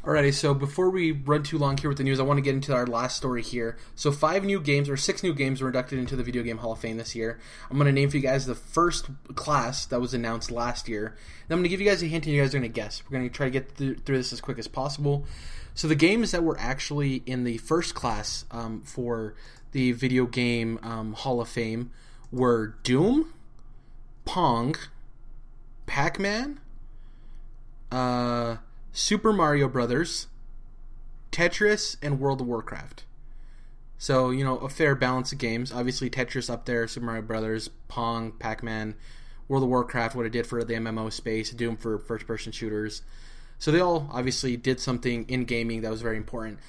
[0.05, 2.53] Alrighty, so before we run too long here with the news, I want to get
[2.53, 3.75] into our last story here.
[3.95, 6.73] So, five new games, or six new games, were inducted into the Video Game Hall
[6.73, 7.39] of Fame this year.
[7.71, 11.17] I'm going to name for you guys the first class that was announced last year.
[11.47, 12.75] Then I'm going to give you guys a hint, and you guys are going to
[12.75, 13.01] guess.
[13.03, 15.25] We're going to try to get through this as quick as possible.
[15.73, 19.33] So, the games that were actually in the first class um, for
[19.71, 21.89] the Video Game um, Hall of Fame
[22.31, 23.33] were Doom,
[24.23, 24.75] Pong,
[25.85, 26.59] Pac Man,
[27.91, 28.57] uh,
[28.91, 30.27] Super Mario Brothers,
[31.31, 33.03] Tetris, and World of Warcraft.
[33.97, 35.71] So you know a fair balance of games.
[35.71, 38.95] Obviously Tetris up there, Super Mario Brothers, Pong, Pac Man,
[39.47, 43.01] World of Warcraft, what it did for the MMO space, Doom for first person shooters.
[43.57, 46.59] So they all obviously did something in gaming that was very important.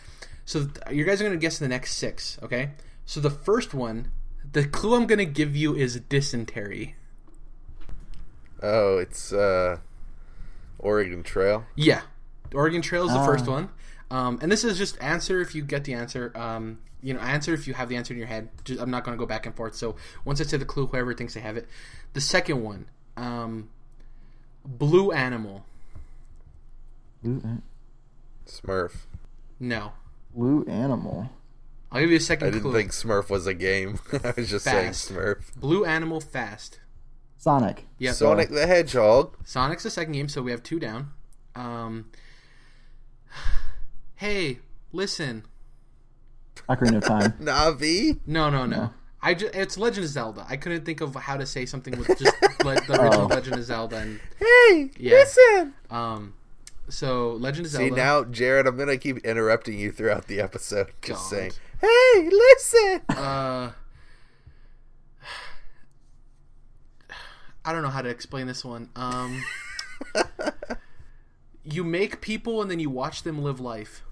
[0.45, 2.71] So you guys are going to guess the next six, okay?
[3.05, 4.13] So the first one,
[4.53, 6.95] the clue I'm going to give you is dysentery.
[8.63, 9.79] Oh, it's uh,
[10.79, 11.65] Oregon Trail.
[11.77, 12.03] Yeah,
[12.55, 13.27] Oregon Trail is the Ah.
[13.27, 13.69] first one,
[14.11, 16.33] um, and this is just answer if you get the answer.
[16.35, 18.49] Um, you know, answer if you have the answer in your head.
[18.65, 19.75] Just, I'm not going to go back and forth.
[19.77, 21.69] So once I say the clue, whoever thinks they have it.
[22.15, 23.69] The second one, um,
[24.65, 25.65] Blue Animal.
[27.23, 27.61] blue,
[28.47, 28.93] Smurf.
[29.61, 29.93] No,
[30.35, 31.31] blue animal.
[31.93, 32.73] I'll give you a second I didn't clue.
[32.73, 33.99] think Smurf was a game.
[34.25, 35.05] I was just Fast.
[35.05, 35.55] saying Smurf.
[35.57, 36.81] Blue Animal Fast.
[37.39, 37.87] Sonic.
[37.99, 39.37] Yeah, Sonic the Hedgehog.
[39.45, 41.11] Sonic's the second game, so we have two down.
[41.55, 42.11] Um,
[44.17, 44.59] hey,
[44.93, 45.45] listen.
[46.69, 47.33] Ocarina of Time.
[47.41, 48.19] Navi.
[48.27, 48.91] No, no, no.
[49.23, 50.47] I ju- it's Legend of Zelda.
[50.49, 53.27] I couldn't think of how to say something with just le- the original Oh.
[53.27, 53.97] Legend of Zelda.
[53.99, 55.13] And Hey, Yeah.
[55.13, 55.75] listen.
[55.91, 56.35] um,
[56.89, 57.89] so Legend of Zelda.
[57.89, 61.31] See now, Jared, I'm gonna keep interrupting you throughout the episode, just God.
[61.31, 63.73] saying, "Hey, listen." Uh,
[67.67, 68.89] I don't know how to explain this one.
[68.95, 69.45] Um,
[71.65, 74.03] you make people and then you watch them live life.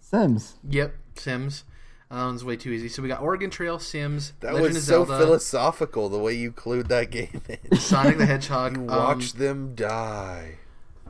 [0.00, 0.56] Sims.
[0.68, 1.64] Yep, Sims.
[2.10, 2.88] That one's way too easy.
[2.88, 6.34] So we got Oregon Trail, Sims, That Legend was of so Zelda, philosophical the way
[6.34, 7.78] you clued that game in.
[7.78, 8.76] Sonic the Hedgehog.
[8.76, 10.56] you um, watch them die.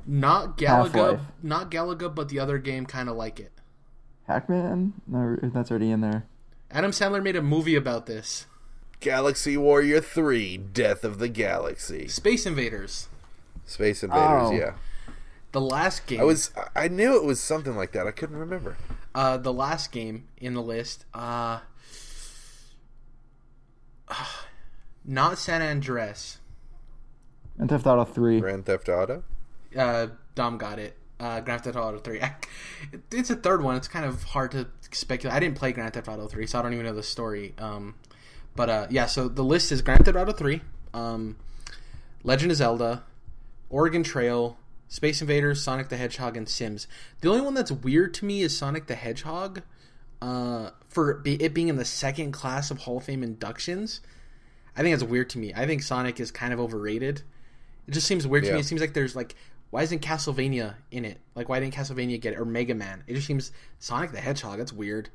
[0.06, 0.92] not Half-Life.
[0.92, 3.52] Galaga, not Galaga, but the other game kind of like it.
[4.26, 4.94] Hackman?
[5.06, 6.26] No, that's already in there.
[6.70, 8.46] Adam Sandler made a movie about this.
[9.04, 12.08] Galaxy Warrior 3, Death of the Galaxy.
[12.08, 13.08] Space Invaders.
[13.66, 14.52] Space Invaders, Oh.
[14.52, 14.72] yeah.
[15.52, 16.20] The last game.
[16.20, 18.06] I was I knew it was something like that.
[18.08, 18.76] I couldn't remember.
[19.14, 21.04] uh, the last game in the list.
[21.14, 21.60] Uh,
[25.04, 26.38] not San Andreas.
[27.58, 28.40] And Theft Auto 3.
[28.40, 29.22] Grand Theft Auto.
[29.76, 30.96] Uh, Dom got it.
[31.20, 32.20] Uh, Grand Theft Auto 3.
[33.12, 33.76] It's a third one.
[33.76, 35.34] It's kind of hard to speculate.
[35.36, 37.54] I didn't play Grand Theft Auto 3, so I don't even know the story.
[37.58, 37.94] Um,
[38.56, 40.60] but uh, yeah, so the list is Grand Theft Auto 3,
[40.92, 41.36] um,
[42.22, 43.02] Legend of Zelda,
[43.70, 44.56] Oregon Trail,
[44.88, 46.86] Space Invaders, Sonic the Hedgehog, and Sims.
[47.20, 49.62] The only one that's weird to me is Sonic the Hedgehog.
[50.22, 54.00] Uh, for it being in the second class of Hall of Fame inductions,
[54.76, 55.52] I think that's weird to me.
[55.54, 57.22] I think Sonic is kind of overrated.
[57.86, 58.56] It just seems weird to me.
[58.56, 58.60] Yeah.
[58.60, 59.34] It seems like there's like,
[59.70, 61.20] why isn't Castlevania in it?
[61.34, 63.02] Like, why didn't Castlevania get it or Mega Man?
[63.06, 64.58] It just seems Sonic the Hedgehog.
[64.58, 65.10] That's weird.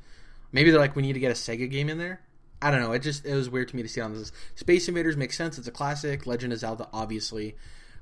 [0.52, 2.22] Maybe they're like, we need to get a Sega game in there.
[2.62, 2.92] I don't know.
[2.92, 4.32] It just it was weird to me to see on this.
[4.56, 5.58] Space Invaders makes sense.
[5.58, 6.28] It's a classic.
[6.28, 7.56] Legend of Zelda, obviously.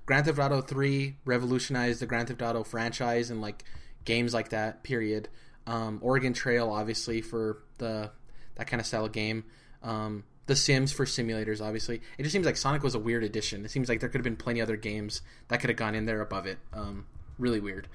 [0.05, 3.63] Grand Theft Auto Three revolutionized the Grand Theft Auto franchise and like
[4.05, 4.83] games like that.
[4.83, 5.29] Period.
[5.67, 8.11] Um, Oregon Trail, obviously, for the
[8.55, 9.43] that kind of style of game.
[9.83, 12.01] Um, the Sims for simulators, obviously.
[12.17, 13.65] It just seems like Sonic was a weird addition.
[13.65, 16.05] It seems like there could have been plenty other games that could have gone in
[16.05, 16.57] there above it.
[16.73, 17.05] Um,
[17.37, 17.87] really weird.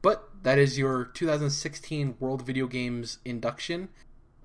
[0.00, 3.88] But that is your 2016 World Video Games induction.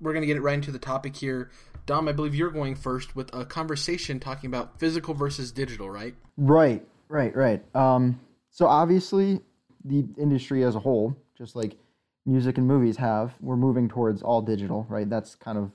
[0.00, 1.50] We're going to get it right into the topic here.
[1.86, 6.14] Dom, I believe you're going first with a conversation talking about physical versus digital, right?
[6.36, 7.76] Right, right, right.
[7.76, 9.40] Um, so obviously,
[9.84, 11.76] the industry as a whole, just like
[12.26, 15.08] music and movies have, we're moving towards all digital, right?
[15.08, 15.72] That's kind of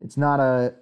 [0.00, 0.74] it's not a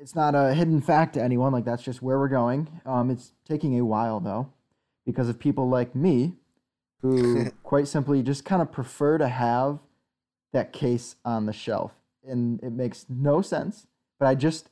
[0.00, 1.52] it's not a hidden fact to anyone.
[1.52, 2.80] Like that's just where we're going.
[2.86, 4.52] Um, it's taking a while though,
[5.04, 6.34] because of people like me,
[7.02, 9.80] who quite simply just kind of prefer to have
[10.52, 11.92] that case on the shelf,
[12.26, 13.86] and it makes no sense.
[14.18, 14.68] But I just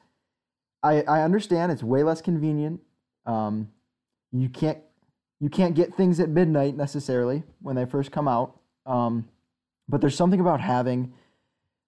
[0.83, 2.81] I I understand it's way less convenient.
[3.27, 3.71] Um,
[4.33, 4.79] you can't
[5.41, 8.59] you can't get things at midnight necessarily when they first come out.
[8.87, 9.29] Um,
[9.89, 11.13] but there's something about having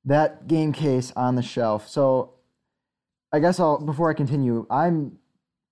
[0.04, 1.88] that game case on the shelf.
[1.88, 2.34] So
[3.32, 5.18] I guess I'll before I continue, I'm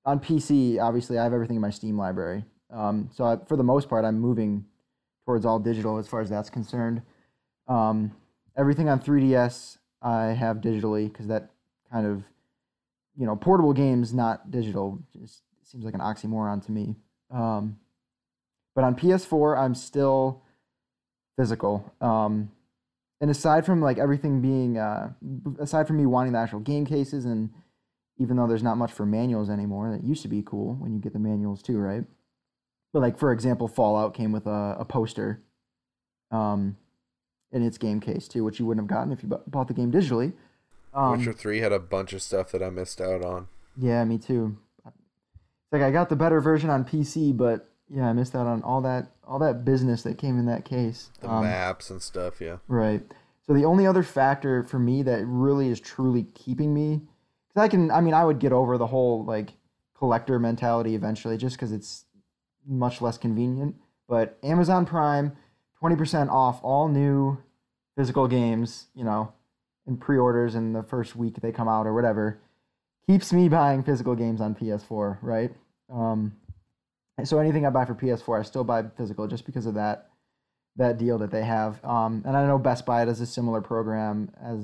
[0.04, 0.80] on PC.
[0.80, 2.44] Obviously, I have everything in my Steam library.
[2.70, 4.64] Um, so I, for the most part, I'm moving
[5.24, 7.02] towards all digital as far as that's concerned.
[7.68, 8.12] Um,
[8.56, 11.50] everything on 3DS I have digitally because that
[11.92, 12.24] kind of
[13.16, 16.96] you know portable games not digital just seems like an oxymoron to me.
[17.30, 17.78] Um,
[18.74, 20.42] but on PS4, I'm still
[21.36, 21.92] physical.
[22.00, 22.50] Um,
[23.20, 25.12] and aside from like everything being, uh,
[25.58, 27.50] aside from me wanting the actual game cases, and
[28.18, 31.00] even though there's not much for manuals anymore, that used to be cool when you
[31.00, 32.04] get the manuals too, right?
[32.92, 35.42] But like for example, Fallout came with a, a poster,
[36.30, 36.76] um,
[37.52, 39.90] in its game case too, which you wouldn't have gotten if you bought the game
[39.92, 40.32] digitally.
[40.94, 43.48] Um, Witcher 3 had a bunch of stuff that I missed out on.
[43.76, 44.56] yeah, me too.
[44.86, 48.62] It's like I got the better version on PC, but yeah, I missed out on
[48.62, 51.10] all that all that business that came in that case.
[51.20, 52.56] The Um, maps and stuff, yeah.
[52.68, 53.02] Right.
[53.46, 57.02] So the only other factor for me that really is truly keeping me,
[57.48, 59.52] because I can, I mean, I would get over the whole like
[59.94, 62.04] collector mentality eventually, just because it's
[62.66, 63.74] much less convenient.
[64.08, 65.32] But Amazon Prime,
[65.78, 67.38] twenty percent off all new
[67.96, 69.32] physical games, you know,
[69.86, 72.38] in pre-orders in the first week they come out or whatever,
[73.06, 75.18] keeps me buying physical games on PS4.
[75.22, 75.50] Right.
[75.92, 76.36] Um,
[77.24, 80.10] so anything I buy for PS4, I still buy physical just because of that
[80.76, 81.84] that deal that they have.
[81.84, 84.60] Um, and I know Best Buy does a similar program as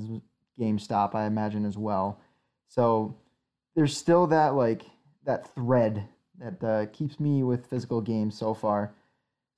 [0.57, 2.21] GameStop, I imagine as well.
[2.69, 3.17] So
[3.75, 4.83] there's still that like
[5.25, 6.07] that thread
[6.39, 8.93] that uh, keeps me with physical games so far.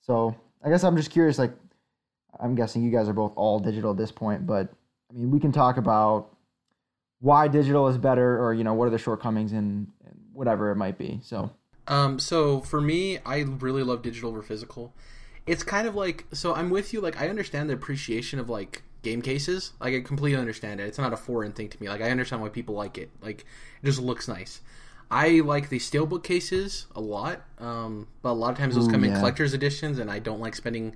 [0.02, 1.38] So I guess I'm just curious.
[1.38, 1.54] Like
[2.40, 4.70] I'm guessing you guys are both all digital at this point, but
[5.10, 6.30] I mean we can talk about
[7.20, 9.88] why digital is better, or you know what are the shortcomings and,
[10.34, 11.20] whatever it might be.
[11.24, 11.50] So
[11.88, 14.94] Um, so for me, I really love digital over physical.
[15.48, 17.02] It's kind of like so I'm with you.
[17.02, 19.74] Like I understand the appreciation of like game cases.
[19.80, 20.84] Like I completely understand it.
[20.84, 21.90] It's not a foreign thing to me.
[21.90, 23.10] Like I understand why people like it.
[23.22, 23.46] Like
[23.82, 24.62] it just looks nice.
[25.10, 28.92] I like the steelbook cases a lot, um, but a lot of times those Ooh,
[28.92, 30.94] come in collector's editions, and I don't like spending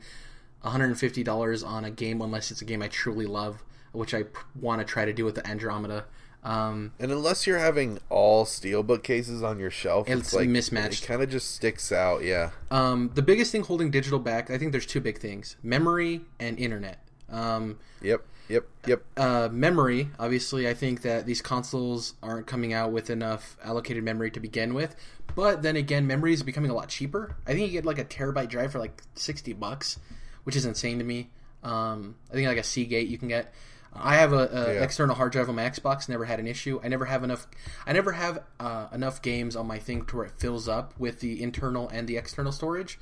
[0.63, 4.25] $150 on a game unless it's a game I truly love, which I
[4.59, 6.05] want to try to do with the Andromeda.
[6.43, 11.03] Um, And unless you're having all steelbook cases on your shelf, it's, It's like mismatched.
[11.03, 12.49] It kind of just sticks out, yeah.
[12.71, 16.57] Um, the biggest thing holding digital back, I think there's two big things: memory and
[16.57, 17.05] internet.
[17.29, 18.25] Um, Yep.
[18.51, 18.65] Yep.
[18.87, 19.03] Yep.
[19.17, 24.29] uh, memory, obviously, I think that these consoles aren't coming out with enough allocated memory
[24.31, 24.95] to begin with.
[25.35, 27.35] But then again, memory is becoming a lot cheaper.
[27.47, 29.97] I think you get like a terabyte drive for like sixty bucks,
[30.43, 31.29] which is insane to me.
[31.63, 33.53] Um, I think like a Seagate you can get.
[33.93, 34.83] I have a, a Yeah.
[34.83, 36.07] external hard drive on my Xbox.
[36.09, 36.79] Never had an issue.
[36.83, 37.47] I never have enough.
[37.85, 41.19] I never have uh, enough games on my thing to where it fills up with
[41.19, 42.99] the internal and the external storage.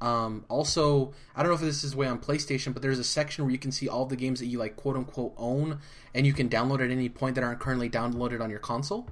[0.00, 3.04] Um, also, I don't know if this is the way on PlayStation, but there's a
[3.04, 5.78] section where you can see all the games that you like quote unquote own,
[6.14, 9.08] and you can download at any point that aren't currently downloaded on your console.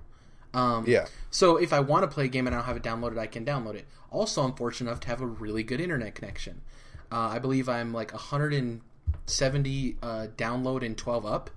[0.55, 1.07] Um, Yeah.
[1.31, 3.27] So if I want to play a game and I don't have it downloaded, I
[3.27, 3.87] can download it.
[4.11, 6.63] Also, I'm fortunate enough to have a really good internet connection.
[7.13, 11.51] Uh, I believe I'm like 170 uh, download and 12 up,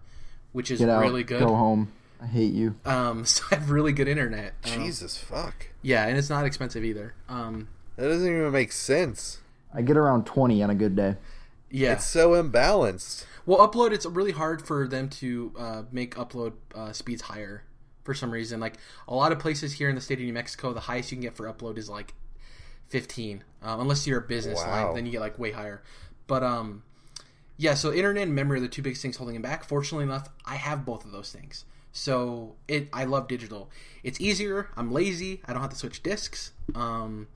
[0.51, 1.01] which is Get out.
[1.01, 1.39] really good.
[1.39, 1.91] Go home.
[2.21, 2.75] I hate you.
[2.85, 4.53] Um, so I have really good internet.
[4.65, 5.67] Um, Jesus fuck.
[5.81, 7.13] yeah, and it's not expensive either.
[7.29, 7.67] Um,
[8.01, 9.41] That doesn't even make sense.
[9.71, 11.17] I get around 20 on a good day.
[11.69, 11.93] yeah.
[11.93, 13.25] It's so imbalanced.
[13.45, 17.63] Well, upload it's really hard for them to uh, make upload uh, speeds higher
[18.03, 18.59] for some reason.
[18.59, 21.17] Like a lot of places here in the state of New Mexico, the highest you
[21.17, 22.15] can get for upload is like
[22.89, 24.85] 15, um, unless you're a business Wow.
[24.87, 25.83] line, then you get like way higher.
[26.25, 26.81] But um,
[27.57, 29.63] yeah, so internet and memory are the two biggest things holding him back.
[29.63, 31.65] Fortunately enough, I have both of those things.
[31.91, 33.69] So it, I love digital.
[34.01, 34.69] It's easier.
[34.75, 35.41] I'm lazy.
[35.45, 36.51] I don't have to switch discs.
[36.73, 37.27] Um,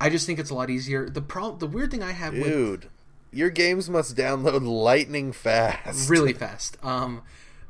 [0.00, 1.08] I just think it's a lot easier.
[1.08, 2.88] The problem, the weird thing I have with Dude,
[3.32, 6.08] your games must download lightning fast.
[6.08, 6.76] really fast.
[6.84, 7.22] Um,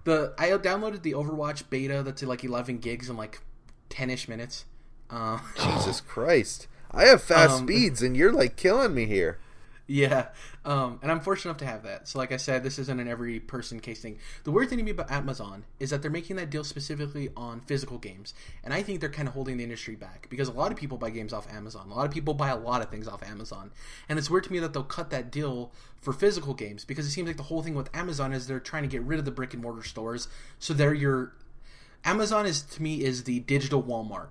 [0.04, 3.40] the I downloaded the Overwatch beta that's like 11 gigs in like
[3.90, 4.64] 10ish minutes.
[5.10, 6.66] Uh, Jesus Christ.
[6.90, 9.38] I have fast Um, speeds and you're like killing me here.
[9.86, 10.28] yeah,
[10.68, 12.08] um, and I'm fortunate enough to have that.
[12.08, 14.18] So, like I said, this isn't an every person case thing.
[14.44, 17.62] The weird thing to me about Amazon is that they're making that deal specifically on
[17.62, 20.70] physical games, and I think they're kind of holding the industry back because a lot
[20.70, 21.88] of people buy games off Amazon.
[21.90, 23.70] A lot of people buy a lot of things off Amazon,
[24.10, 27.12] and it's weird to me that they'll cut that deal for physical games because it
[27.12, 29.30] seems like the whole thing with Amazon is they're trying to get rid of the
[29.30, 30.28] brick and mortar stores,
[30.58, 31.32] so they're your
[32.04, 34.28] Amazon is to me is the digital Walmart,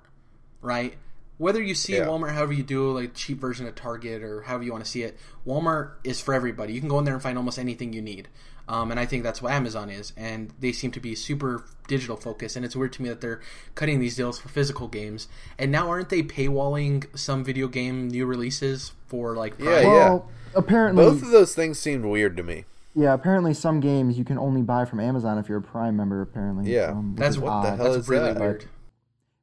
[0.61, 0.97] right?
[1.37, 2.05] Whether you see Yeah.
[2.05, 5.03] Walmart however you do, like cheap version of Target or however you want to see
[5.03, 6.73] it, Walmart is for everybody.
[6.73, 8.27] You can go in there and find almost anything you need.
[8.69, 12.17] Um, and I think that's what Amazon is, and they seem to be super digital
[12.17, 12.57] focused.
[12.57, 13.39] And it's weird to me that they're
[13.75, 15.29] cutting these deals for physical games.
[15.57, 19.53] And now aren't they paywalling some video game new releases for like?
[19.57, 19.83] Yeah, Prime?
[19.85, 20.09] yeah.
[20.09, 22.65] Well, apparently, Both of those things seemed weird to me.
[22.93, 26.21] yeah, apparently some games you can only buy from Amazon if you're a Prime member.
[26.21, 26.87] Apparently, Yeah.
[26.91, 28.41] um, That's is what the hell That's is really that?
[28.41, 28.65] weird.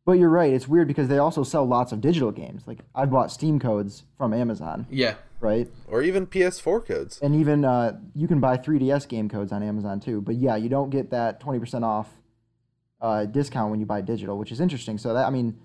[0.06, 0.52] But you're right.
[0.52, 2.66] It's weird because they also sell lots of digital games.
[2.66, 5.68] Like I've bought Steam codes from Amazon, Yeah, right?
[5.88, 7.18] Or even PS4 codes.
[7.22, 10.20] And even uh, you can buy 3DS game codes on Amazon too.
[10.20, 12.08] But yeah, you don't get that 20% off
[13.00, 14.98] uh, discount when you buy digital, which is interesting.
[14.98, 15.58] So that I mean,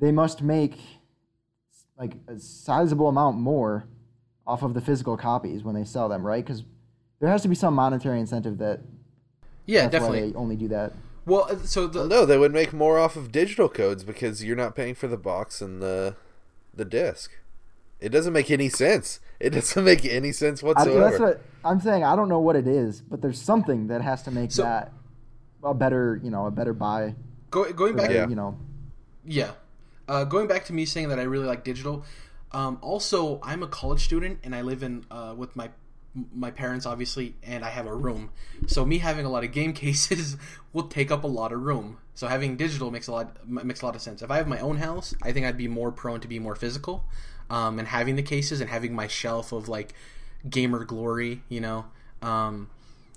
[0.00, 0.78] they must make
[1.96, 3.86] like a sizable amount more
[4.46, 6.44] off of the physical copies when they sell them, right?
[6.44, 6.64] Because
[7.20, 8.80] there has to be some monetary incentive that
[9.66, 10.22] yeah, that's definitely.
[10.22, 10.92] why they only do that.
[11.28, 14.56] Well, uh, so the No, they would make more off of digital codes because you're
[14.56, 16.16] not paying for the box and the
[16.74, 17.30] the disc.
[18.00, 19.20] It doesn't make any sense.
[19.40, 21.00] It doesn't make any sense I, whatsoever.
[21.00, 22.04] that's what I'm saying.
[22.04, 24.92] I don't know what it is, but there's something that has to make So- that
[25.62, 27.14] a better, you know, a better buy.
[27.50, 28.28] go, going back, Yeah.
[28.28, 28.56] You know,
[29.24, 29.50] Yeah.
[30.08, 32.04] Uh, going back to me saying that I really like digital.
[32.52, 35.68] Um, also, I'm a college student and I live in uh, with my
[36.14, 38.30] my parents obviously, and I have a room.
[38.66, 40.36] So me having a lot of game cases
[40.72, 41.98] will take up a lot of room.
[42.14, 44.22] So having digital makes a lot makes a lot of sense.
[44.22, 46.56] If I have my own house, I think I'd be more prone to be more
[46.56, 47.04] physical,
[47.48, 49.94] um, and having the cases and having my shelf of like
[50.48, 51.42] gamer glory.
[51.48, 51.84] You know,
[52.22, 52.70] um,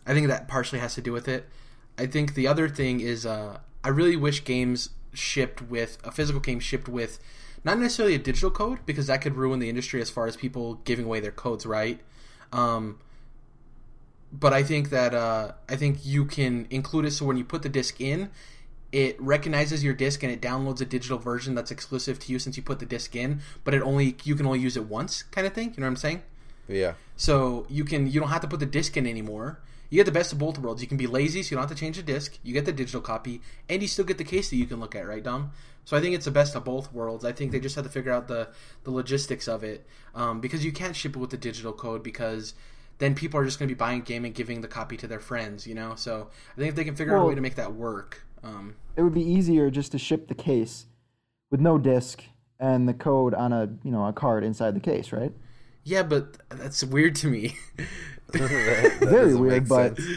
[0.06, 1.50] I think that partially has to do with it.
[1.98, 6.40] I think the other thing is uh, I really wish games shipped with a physical
[6.40, 7.20] game shipped with
[7.64, 10.76] not necessarily a digital code because that could ruin the industry as far as people
[10.86, 12.00] giving away their codes, right?
[12.52, 13.00] Um,
[14.32, 17.64] but I think that uh, I think you can include it so when you put
[17.64, 18.30] the disc in,
[18.92, 22.58] it recognizes your disc and it downloads a digital version that's exclusive to you since
[22.58, 23.42] you put the disc in.
[23.64, 25.70] But it only you can only use it once, kind of thing.
[25.70, 26.24] You know what I'm saying?
[26.68, 26.94] yeah.
[27.18, 29.60] So you can you don't have to put the disc in anymore.
[29.92, 30.82] You get the best of both worlds.
[30.82, 32.40] You can be lazy, so you don't have to change the disc.
[32.44, 34.96] You get the digital copy, and you still get the case that you can look
[34.96, 35.52] at, right, Dom?
[35.84, 37.26] So I think it's the best of both worlds.
[37.26, 38.48] I think they just have to figure out the
[38.86, 39.86] the logistics of it,
[40.16, 42.54] um, because you can't ship it with the digital code because
[43.00, 45.08] then people are just going to be buying a game and giving the copy to
[45.08, 45.96] their friends, you know.
[45.96, 48.76] So I think if they can figure out a way to make that work, um,
[48.96, 50.86] it would be easier just to ship the case
[51.50, 52.24] with no disc
[52.62, 55.34] and the code on a you know a card inside the case, right?
[55.84, 57.56] yeah, but that's weird to me.
[58.40, 60.10] That- that Very weird, but sense.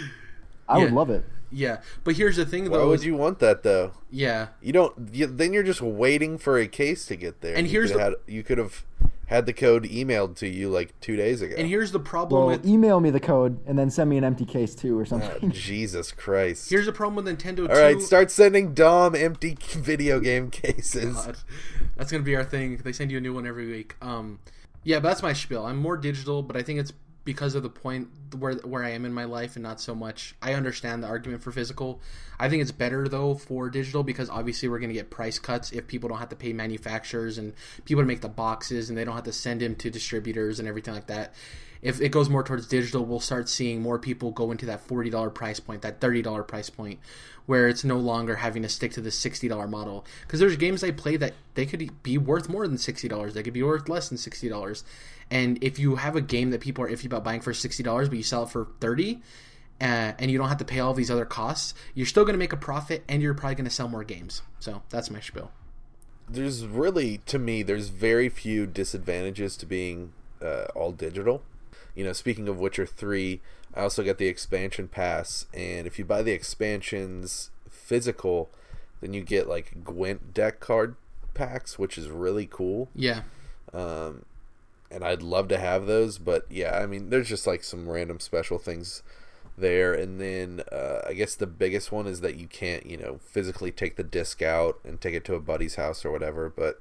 [0.69, 1.25] I would love it.
[1.53, 2.89] yeah, but here's the thing, why though.
[2.89, 3.93] would is- you want that though?
[4.11, 5.15] Yeah, You don't.
[5.15, 7.55] You, then you're just waiting for a case to get there.
[7.57, 8.85] And you here's could the- had, you could have
[9.27, 11.55] had the code emailed to you like two days ago.
[11.57, 14.25] And here's the problem Well, with email me the code and then send me an
[14.25, 15.51] empty case too or Oh, something.
[15.53, 16.69] Jesus Christ!
[16.71, 17.69] here's the problem with Nintendo.
[17.69, 18.01] All right, 2.
[18.03, 21.15] start sending Dom empty video game cases.
[21.15, 21.37] God.
[21.97, 22.77] That's gonna be our thing.
[22.79, 23.97] They send you a new one every week.
[24.03, 24.41] Um,
[24.83, 25.65] yeah, but that's my spiel.
[25.65, 26.93] I'm more digital, but I think it's
[27.25, 28.09] because of the point
[28.39, 30.35] where where I am in my life, and not so much.
[30.43, 32.01] I understand the argument for physical.
[32.39, 35.87] I think it's better though for digital because obviously we're gonna get price cuts if
[35.87, 37.55] people don't have to pay manufacturers and
[37.85, 40.69] people to make the boxes, and they don't have to send them to distributors and
[40.69, 41.35] everything like that.
[41.83, 45.11] If it goes more towards digital, we'll start seeing more people go into that forty
[45.11, 46.99] dollar price point, that thirty dollar price point,
[47.45, 50.07] where it's no longer having to stick to the sixty dollar model.
[50.23, 53.35] Because there's games I play that they could be worth more than sixty dollars.
[53.35, 54.83] They could be worth less than sixty dollars.
[55.35, 58.09] And if you have a game that people are iffy about buying for sixty dollars,
[58.09, 59.21] but you sell it for thirty,
[59.81, 62.39] uh, and you don't have to pay all these other costs, you're still going to
[62.39, 64.43] make a profit, and you're probably going to sell more games.
[64.61, 65.51] So that's my spiel.
[66.29, 71.43] There's really, to me, there's very few disadvantages to being uh, all digital.
[71.97, 73.41] You know, speaking of Witcher 3,
[73.75, 78.51] I also got the expansion pass, and if you buy the expansions physical,
[79.01, 80.95] then you get like Gwent deck card
[81.35, 82.89] packs, which is really cool.
[82.95, 83.23] Yeah,
[83.73, 84.25] Um,
[84.95, 88.21] and I'd love to have those, but yeah, I mean, there's just like some random
[88.21, 89.03] special things
[89.59, 89.93] there.
[89.93, 93.71] And then uh, I guess the biggest one is that you can't, you know, physically
[93.73, 96.49] take the disc out and take it to a buddy's house or whatever.
[96.55, 96.81] But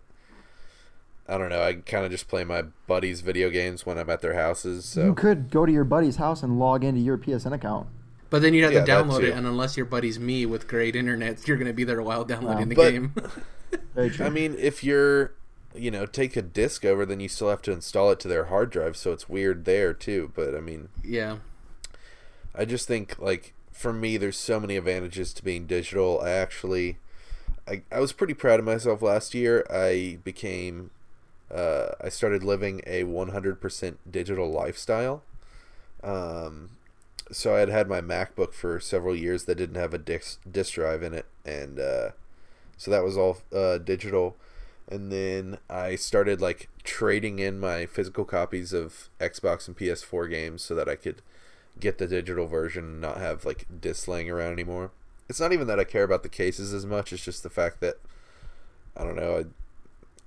[1.28, 1.62] I don't know.
[1.64, 4.86] I kind of just play my buddies' video games when I'm at their houses.
[4.86, 7.88] So You could go to your buddy's house and log into your PSN account.
[8.30, 10.96] but then you'd have Yeah, to download it, and unless your buddy's me with great
[10.96, 13.14] internet, you're going to be there a while downloading the But- game.
[13.96, 14.12] Very.
[14.20, 15.34] I mean, if you're,
[15.76, 18.46] you know, take a disc over, then you still have to install it to their
[18.46, 20.32] hard drive, so it's weird there too.
[20.36, 21.38] But I mean, yeah,
[22.56, 26.22] I just think like for me there's so many advantages to being digital.
[26.22, 26.98] I actually
[27.68, 29.66] I, I was pretty proud of myself last year.
[29.70, 30.92] I became
[31.54, 35.24] uh, I started living a 100% digital lifestyle.
[36.04, 36.72] Um,
[37.32, 40.74] so I had had my MacBook for several years that didn't have a disk, disk
[40.74, 42.10] drive in it, and uh,
[42.78, 44.36] so that was all uh, digital.
[44.88, 50.62] And then I started like trading in my physical copies of Xbox and PS4 games
[50.62, 51.22] so that I could
[51.80, 54.92] get the digital version and not have like discs laying around anymore.
[55.30, 57.80] It's not even that I care about the cases as much, it's just the fact
[57.80, 57.96] that
[58.96, 59.46] I don't know,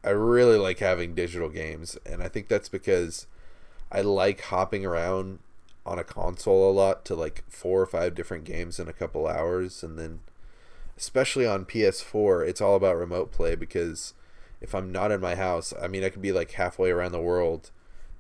[0.04, 3.26] I, I really like having digital games and I think that's because
[3.92, 5.38] I like hopping around
[5.84, 9.26] on a console a lot to like four or five different games in a couple
[9.26, 10.20] hours and then
[10.96, 14.14] especially on PS4 it's all about remote play because
[14.61, 17.20] if I'm not in my house, I mean I could be like halfway around the
[17.20, 17.70] world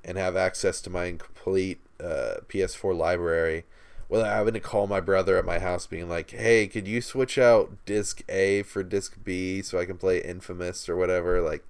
[0.04, 3.64] and have access to my complete uh, PS4 library
[4.08, 7.38] without having to call my brother at my house being like, "Hey, could you switch
[7.38, 11.64] out disc A for disc B so I can play Infamous or whatever?" Like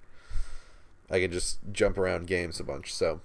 [1.09, 2.93] I can just jump around games a bunch.
[2.93, 3.21] So,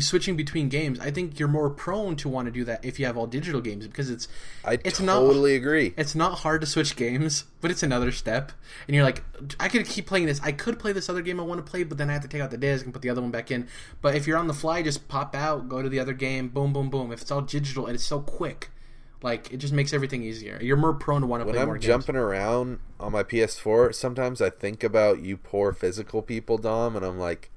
[0.00, 3.06] switching between games, I think you're more prone to want to do that if you
[3.06, 4.28] have all digital games because it's
[4.64, 5.94] I It's not- totally agree.
[5.96, 8.52] it's not hard to switch games, but it's another step.
[8.86, 9.22] And you're like,
[9.60, 10.40] I could keep playing this.
[10.42, 12.28] I could play this other game I want to play, but then I have to
[12.28, 13.68] take out the disc and put the other one back in.
[14.02, 16.72] But if you're on the fly, just pop out, go to the other game, boom,
[16.72, 17.12] boom, boom.
[17.12, 18.70] If it's all digital and it's so quick,
[19.22, 20.58] like it just makes everything easier.
[20.60, 21.86] You're more prone to want to When play I'm more games.
[21.86, 27.04] jumping around on my PS4, sometimes I think about you poor physical people, Dom, and
[27.04, 27.50] I'm like,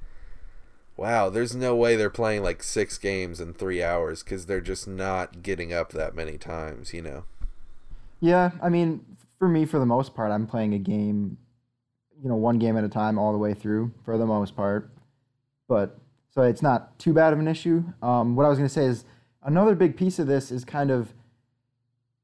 [1.00, 4.86] wow, there's no way they're playing like six games in three hours because they're just
[4.86, 7.24] not getting up that many times, you know?
[8.20, 9.06] Yeah, I mean,
[9.38, 11.38] for me, for the most part, I'm playing a game,
[12.22, 14.92] you know, one game at a time all the way through for the most part.
[15.70, 15.98] But
[16.32, 17.84] so it's not too bad of an issue.
[18.02, 19.06] Um, what I was going to say is
[19.42, 21.14] another big piece of this is kind of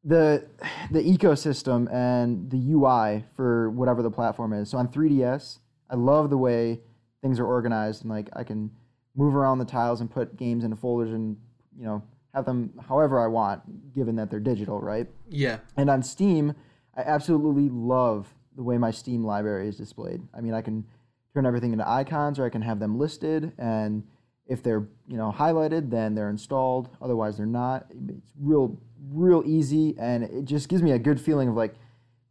[0.04, 0.46] the
[0.92, 4.70] the ecosystem and the UI for whatever the platform is.
[4.70, 5.60] So on 3DS,
[5.90, 6.82] I love the way
[7.26, 8.70] things are organized and like I can
[9.16, 11.36] move around the tiles and put games into folders and
[11.76, 12.04] you know
[12.36, 15.08] have them however I want, given that they're digital, right?
[15.30, 16.54] yeah, And on Steam,
[16.96, 20.22] I absolutely love the way my Steam library is displayed.
[20.38, 20.86] I mean, I can
[21.34, 24.04] turn everything into icons or I can have them listed and
[24.48, 26.90] if they're, you know, highlighted, then they're installed.
[27.02, 27.88] Otherwise, they're not.
[27.90, 28.78] It's real
[29.10, 31.74] real easy and it just gives me a good feeling of like,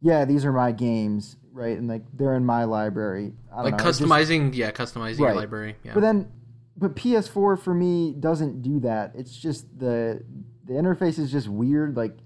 [0.01, 1.77] yeah, these are my games, right?
[1.77, 3.33] And like they're in my library.
[3.51, 4.53] I don't like know, it just- customizing.
[4.53, 5.77] yeah, customizing your library.
[5.83, 6.29] Yeah, but then,
[6.77, 9.13] but PS4 for me doesn't do that.
[9.15, 10.21] It's just the
[10.65, 11.95] the interface is just weird.
[11.95, 12.17] Like,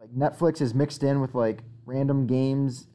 [0.00, 2.86] like Netflix is mixed in with like random games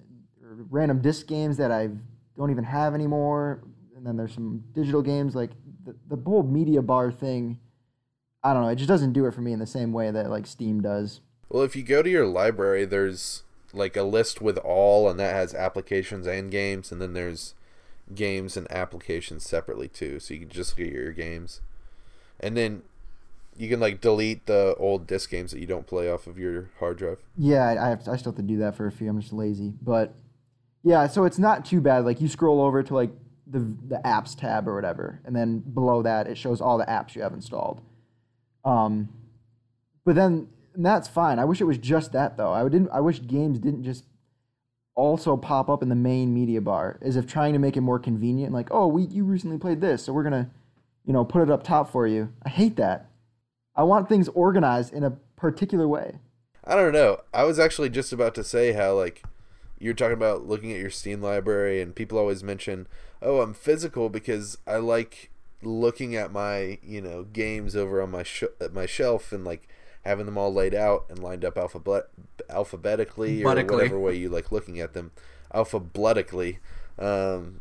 [0.42, 1.90] or random disc games that I
[2.38, 3.64] don't even have anymore.
[3.96, 5.52] And then there's some digital games like
[5.86, 7.60] the the whole media bar thing.
[8.44, 8.70] I don't know.
[8.70, 11.22] It just doesn't do it for me in the same way that like Steam does.
[11.50, 13.44] Well, if you go to your library, there's
[13.76, 17.54] like a list with all, and that has applications and games, and then there's
[18.14, 21.62] games and applications separately too, so you can just look at your games,
[22.40, 22.84] and then
[23.58, 26.70] you can like delete the old disc games that you don't play off of your
[26.80, 27.20] hard drive.
[27.38, 29.10] Yeah, I have to, I still have to do that for a few.
[29.10, 30.14] I'm just lazy, but
[30.84, 32.06] yeah, so it's not too bad.
[32.06, 33.12] Like you scroll over to like
[33.48, 37.16] the the apps tab or whatever, and then below that it shows all the apps
[37.16, 37.82] you have installed.
[38.64, 39.10] Um,
[40.06, 41.40] but then and that's fine.
[41.40, 42.54] I wish it was just that though.
[42.54, 42.90] I didn't.
[42.92, 44.06] I wish games didn't just
[44.96, 48.00] also pop up in the main media bar, as if trying to make it more
[48.00, 48.54] convenient.
[48.54, 50.50] Like, oh, we you recently played this, so we're gonna,
[51.06, 52.32] you know, put it up top for you.
[52.44, 53.10] I hate that.
[53.76, 56.20] I want things organized in a particular way.
[56.64, 57.22] I don't know.
[57.34, 59.24] I was actually just about to say how like
[59.78, 62.88] you're talking about looking at your Steam library, and people always mention,
[63.22, 65.30] "Oh, I'm physical because I like
[65.62, 69.68] looking at my you know games over on my sh- at my shelf and like
[70.06, 72.08] having them all laid out and lined up alphabet
[72.50, 73.48] alphabetically or
[73.78, 75.12] whatever way you like looking at them
[75.54, 76.60] alphabetically."
[76.98, 77.60] Um,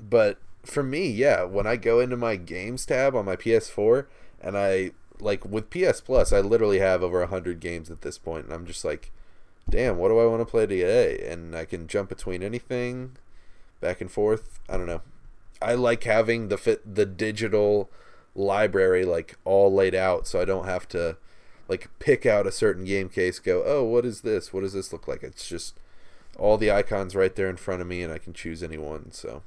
[0.00, 4.06] but for me, yeah, when I go into my games tab on my PS4
[4.40, 8.44] and I like with PS Plus, I literally have over 100 games at this point
[8.44, 9.10] and I'm just like,
[9.68, 11.26] damn, what do I want to play today?
[11.28, 13.16] And I can jump between anything
[13.80, 14.58] back and forth.
[14.68, 15.02] I don't know.
[15.60, 17.88] I like having the fit the digital
[18.34, 21.16] library like all laid out so I don't have to
[21.72, 24.52] like pick out a certain game case go, "Oh, what is this?
[24.52, 25.78] What does this look like?" It's just
[26.38, 29.10] all the icons right there in front of me and I can choose any one.
[29.12, 29.42] So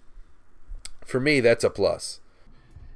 [1.06, 2.20] for me, that's a plus.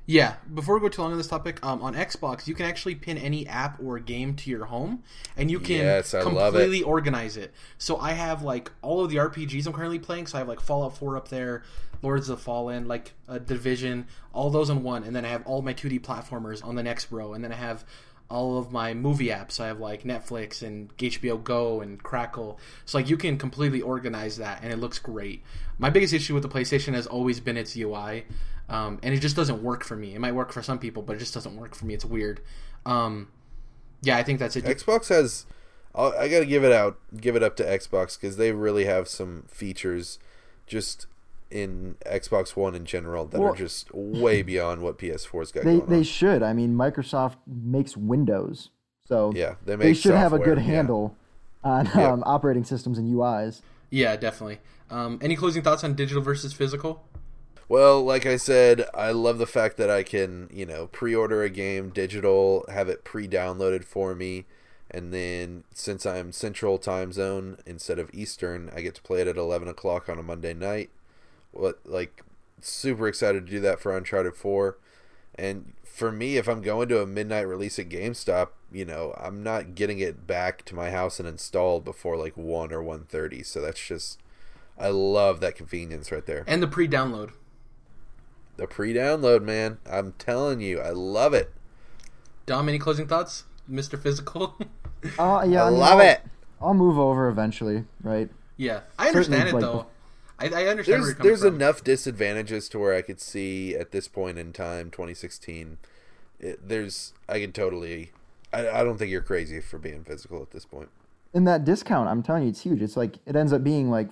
[0.06, 2.96] Yeah, before we go too long on this topic, um, on Xbox you can actually
[2.96, 5.04] pin any app or game to your home,
[5.38, 6.34] and you can Yes, love it.
[6.34, 7.54] completely organize it.
[7.78, 10.26] So I have like all of the RPGs I'm currently playing.
[10.26, 11.62] So I have like Fallout 4 up there,
[12.02, 15.46] Lords of the Fallen, like uh, Division, all those on one, and then I have
[15.46, 17.86] all my 2D platformers on the next row, and then I have
[18.30, 19.60] all of my movie apps.
[19.60, 22.60] I have like Netflix and HBO Go and Crackle.
[22.86, 25.44] So like you can completely organize that, and it looks great.
[25.78, 28.26] My biggest issue with the PlayStation has always been its UI,
[28.70, 30.14] um, and it just doesn't work for me.
[30.16, 31.94] It might work for some people, but it just doesn't work for me.
[31.94, 32.42] It's weird.
[32.86, 33.30] Um,
[34.02, 34.64] yeah, I think that's it.
[34.64, 35.46] Xbox has
[35.96, 38.86] I'll, I got to give it out give it up to Xbox cuz they really
[38.86, 40.20] have some features
[40.68, 41.08] just
[41.52, 45.78] in Xbox 1 in general that Well- are just way beyond what PS4's got They
[45.78, 46.04] going they on.
[46.04, 46.44] should.
[46.44, 48.70] I mean, Microsoft makes Windows,
[49.08, 50.72] so Yeah, they make they should have a software, good yeah.
[50.72, 51.16] handle
[51.64, 52.12] on Yeah.
[52.12, 53.62] um, operating systems and UIs.
[53.90, 54.60] Yeah, definitely.
[54.92, 57.04] Um, any closing thoughts on digital versus physical?
[57.68, 61.50] Well, like I said, I love the fact that I can, you know, pre-order a
[61.50, 64.46] game digital, have it pre-downloaded for me,
[64.90, 69.28] and then since I'm Central Time Zone instead of Eastern, I get to play it
[69.28, 70.90] at 11 o'clock on a Monday night.
[71.52, 72.24] What like
[72.62, 74.78] super excited to do that for Uncharted 4,
[75.36, 79.42] and for me, if I'm going to a midnight release at GameStop, you know, I'm
[79.44, 83.46] not getting it back to my house and installed before like one or 1:30.
[83.46, 84.20] So that's just,
[84.78, 86.44] I love that convenience right there.
[86.48, 87.32] And the pre-download.
[88.58, 89.78] The pre-download, man.
[89.90, 91.52] I'm telling you, I love it.
[92.46, 94.58] Dom, any closing thoughts, Mister Physical?
[95.18, 96.22] Uh, yeah, I I mean, love I'll- it.
[96.62, 98.30] I'll move over eventually, right?
[98.58, 99.88] yeah, I understand Certainly, it like, though.
[100.40, 101.56] I, I understand where There's you're there's from.
[101.56, 105.78] enough disadvantages to where I could see at this point in time, 2016.
[106.40, 108.12] It, there's I can totally.
[108.54, 110.90] I, I don't think you're crazy for being physical at this point.
[111.34, 112.82] And that discount, I'm telling you, it's huge.
[112.82, 114.10] It's like it ends up being like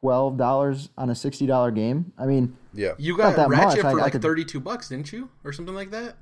[0.00, 2.12] twelve dollars on a sixty dollar game.
[2.16, 2.92] I mean, Yeah.
[2.98, 5.52] You Not got that Ratchet much, for I like could- thirty-two bucks, didn't you, or
[5.52, 6.16] something like that?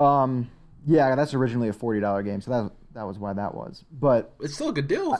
[0.00, 0.50] um,
[0.86, 3.84] yeah, that's originally a forty dollar game, so that that was why that was.
[3.90, 5.16] But It's still a good deal.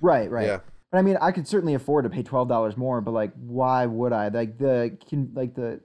[0.00, 0.46] right, right.
[0.46, 0.58] Yeah.
[0.90, 3.84] But I mean, I could certainly afford to pay twelve dollars more, but like, why
[3.86, 4.28] would I?
[4.28, 5.80] Like the can like the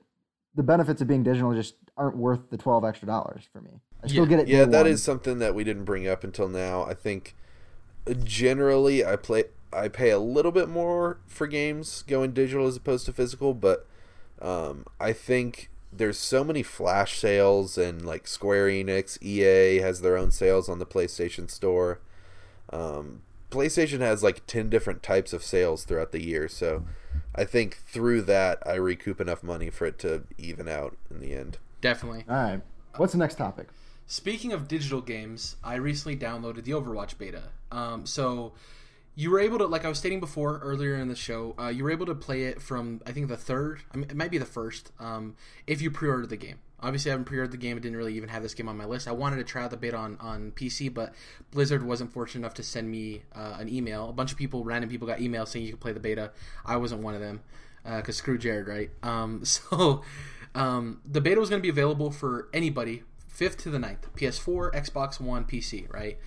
[0.56, 3.72] the benefits of being digital just aren't worth the twelve extra dollars for me.
[4.04, 4.30] I still Yeah.
[4.30, 4.48] get it.
[4.48, 4.92] Yeah, day that one.
[4.92, 6.84] is something that we didn't bring up until now.
[6.84, 7.36] I think
[8.10, 12.76] uh, generally I play I pay a little bit more for games going digital as
[12.78, 13.88] opposed to physical, but
[14.42, 20.18] um, I think there's so many flash sales and like Square Enix, EA has their
[20.18, 22.00] own sales on the PlayStation Store.
[22.72, 23.22] Um,
[23.54, 26.84] PlayStation has like 10 different types of sales throughout the year, so
[27.36, 31.34] I think through that I recoup enough money for it to even out in the
[31.34, 31.60] end.
[31.82, 32.26] Definitely.
[32.28, 32.62] All right.
[32.98, 33.68] What's the next topic?
[34.06, 37.44] Speaking of digital games, I recently downloaded the Overwatch beta.
[37.72, 38.54] Um, so
[39.16, 41.84] you were able to, like I was stating before earlier in the show, uh, you
[41.84, 44.38] were able to play it from I think the third, I mean, it might be
[44.38, 45.36] the first, um,
[45.68, 46.60] if you pre-ordered the game.
[46.84, 47.78] Obviously, I haven't pre-ordered the game.
[47.78, 49.08] I didn't really even have this game on my list.
[49.08, 51.14] I wanted to try out the beta on, on PC, but
[51.50, 54.10] Blizzard wasn't fortunate enough to send me uh, an email.
[54.10, 56.32] A bunch of people, random people, got emails saying you could play the beta.
[56.66, 57.42] I wasn't one of them
[57.84, 58.90] because screw Jared, right?
[59.02, 60.04] Um, so
[60.54, 63.04] um, the beta was going to be available for anybody,
[63.34, 66.18] 5th to the 9th, PS4, Xbox One, PC, right?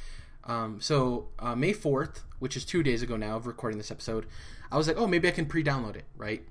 [0.45, 4.27] Um, so uh, May 4th, which is two days ago now of recording this episode,
[4.71, 6.45] I was like, oh, maybe I can pre-download it, right?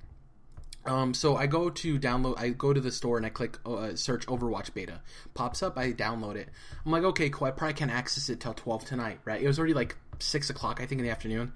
[0.86, 2.40] Um, so I go to download.
[2.40, 5.02] I go to the store and I click uh, search Overwatch beta.
[5.34, 5.78] Pops up.
[5.78, 6.50] I download it.
[6.86, 7.48] I'm like, okay, cool.
[7.48, 9.42] I probably can't access it till 12 tonight, right?
[9.42, 11.54] It was already like six o'clock, I think, in the afternoon.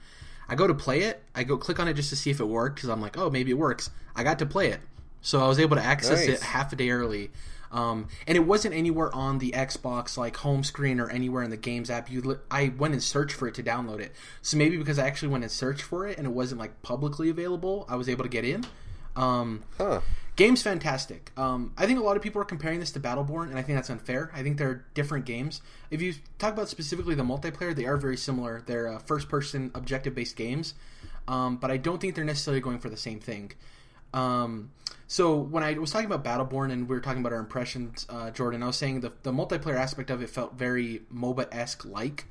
[0.48, 1.22] I go to play it.
[1.36, 3.30] I go click on it just to see if it worked because I'm like, oh,
[3.30, 3.92] maybe it works.
[4.16, 4.80] I got to play it,
[5.22, 6.38] so I was able to access Nice.
[6.38, 7.30] it half a day early.
[7.72, 11.58] Um, and it wasn't anywhere on the Xbox like home screen or anywhere in the
[11.58, 12.10] games app.
[12.10, 14.12] You, li- I went and searched for it to download it.
[14.42, 17.30] So maybe because I actually went and searched for it and it wasn't like publicly
[17.30, 18.66] available, I was able to get in.
[19.16, 20.02] Um, Huh.
[20.36, 21.32] game's fantastic.
[21.38, 23.78] Um, I think a lot of people are comparing this to Battleborn, and I think
[23.78, 24.32] that's unfair.
[24.34, 25.62] I think they're different games.
[25.92, 28.62] If you talk about specifically the multiplayer, they are very similar.
[28.66, 30.74] They're uh, first-person, objective-based games,
[31.28, 33.52] um, but I don't think they're necessarily going for the same thing.
[34.14, 34.72] Um,
[35.08, 38.32] so when I was talking about Battleborn and we were talking about our impressions, uh,
[38.32, 42.26] Jordan, I was saying the the multiplayer aspect of it felt very MOBA esque like.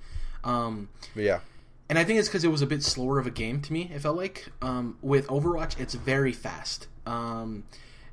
[0.45, 1.41] Um, Yeah.
[1.89, 3.91] And I think it's because it was a bit slower of a game to me.
[3.95, 6.87] It felt like um, with Overwatch, it's very fast.
[7.07, 7.65] Um,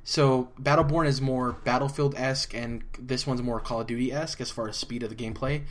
[0.02, 4.50] so Battleborn is more Battlefield esque, and this one's more Call of Duty esque as
[4.50, 5.62] far as speed of the gameplay.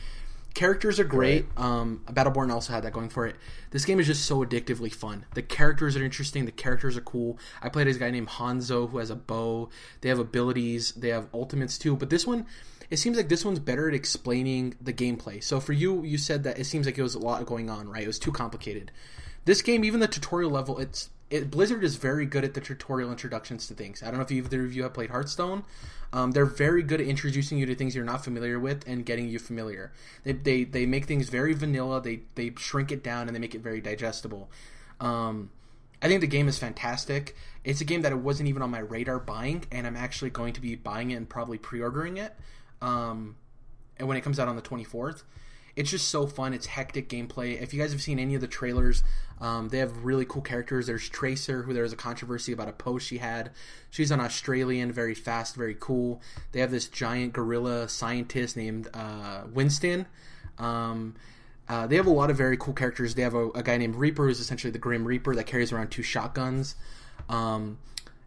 [0.54, 1.46] Characters are great.
[1.58, 3.36] Um, Battleborn also had that going for it.
[3.72, 5.26] This game is just so addictively fun.
[5.34, 6.46] The characters are interesting.
[6.46, 7.38] The characters are cool.
[7.60, 9.68] I played as a guy named Hanzo who has a bow.
[10.00, 10.92] They have abilities.
[10.92, 11.94] They have ultimates too.
[11.96, 12.46] But this one,
[12.90, 15.42] it seems like this one's better at explaining the gameplay.
[15.42, 17.88] So for you, you said that it seems like it was a lot going on,
[17.88, 18.02] right?
[18.02, 18.92] It was too complicated.
[19.44, 23.10] This game, even the tutorial level, it's it, Blizzard is very good at the tutorial
[23.10, 24.02] introductions to things.
[24.02, 25.64] I don't know if either of you have played Hearthstone.
[26.12, 29.28] Um, they're very good at introducing you to things you're not familiar with and getting
[29.28, 29.92] you familiar.
[30.22, 32.00] They, they, they make things very vanilla.
[32.00, 34.50] They they shrink it down and they make it very digestible.
[35.00, 35.50] Um,
[36.00, 37.34] I think the game is fantastic.
[37.64, 40.52] It's a game that it wasn't even on my radar buying, and I'm actually going
[40.52, 42.36] to be buying it and probably pre-ordering it.
[42.86, 43.36] Um,
[43.96, 45.22] and when it comes out on the 24th,
[45.74, 46.54] it's just so fun.
[46.54, 47.60] It's hectic gameplay.
[47.60, 49.02] If you guys have seen any of the trailers,
[49.40, 50.86] um, they have really cool characters.
[50.86, 53.50] There's Tracer, who there was a controversy about a post she had.
[53.90, 56.22] She's an Australian, very fast, very cool.
[56.52, 60.06] They have this giant gorilla scientist named uh, Winston.
[60.58, 61.14] Um,
[61.68, 63.14] uh, they have a lot of very cool characters.
[63.14, 65.90] They have a, a guy named Reaper, who's essentially the Grim Reaper that carries around
[65.90, 66.76] two shotguns.
[67.28, 67.78] Um,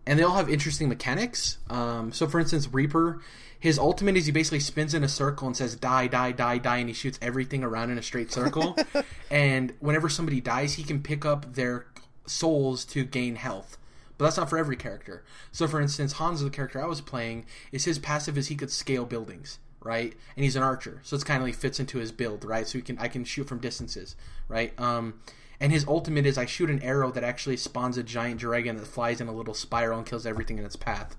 [0.09, 1.59] and they all have interesting mechanics.
[1.69, 3.21] Um, so, for instance, Reaper,
[3.59, 6.77] his ultimate is he basically spins in a circle and says "die, die, die, die,"
[6.77, 8.75] and he shoots everything around in a straight circle.
[9.29, 11.85] and whenever somebody dies, he can pick up their
[12.25, 13.77] souls to gain health.
[14.17, 15.23] But that's not for every character.
[15.51, 18.71] So, for instance, Hanzo, the character I was playing, is his passive is he could
[18.71, 20.15] scale buildings, right?
[20.35, 22.67] And he's an archer, so it's kind of like fits into his build, right?
[22.67, 24.15] So he can I can shoot from distances,
[24.47, 24.73] right?
[24.79, 25.19] Um,
[25.59, 28.87] and his ultimate is I shoot an arrow that actually spawns a giant dragon that
[28.87, 31.15] flies in a little spiral and kills everything in its path.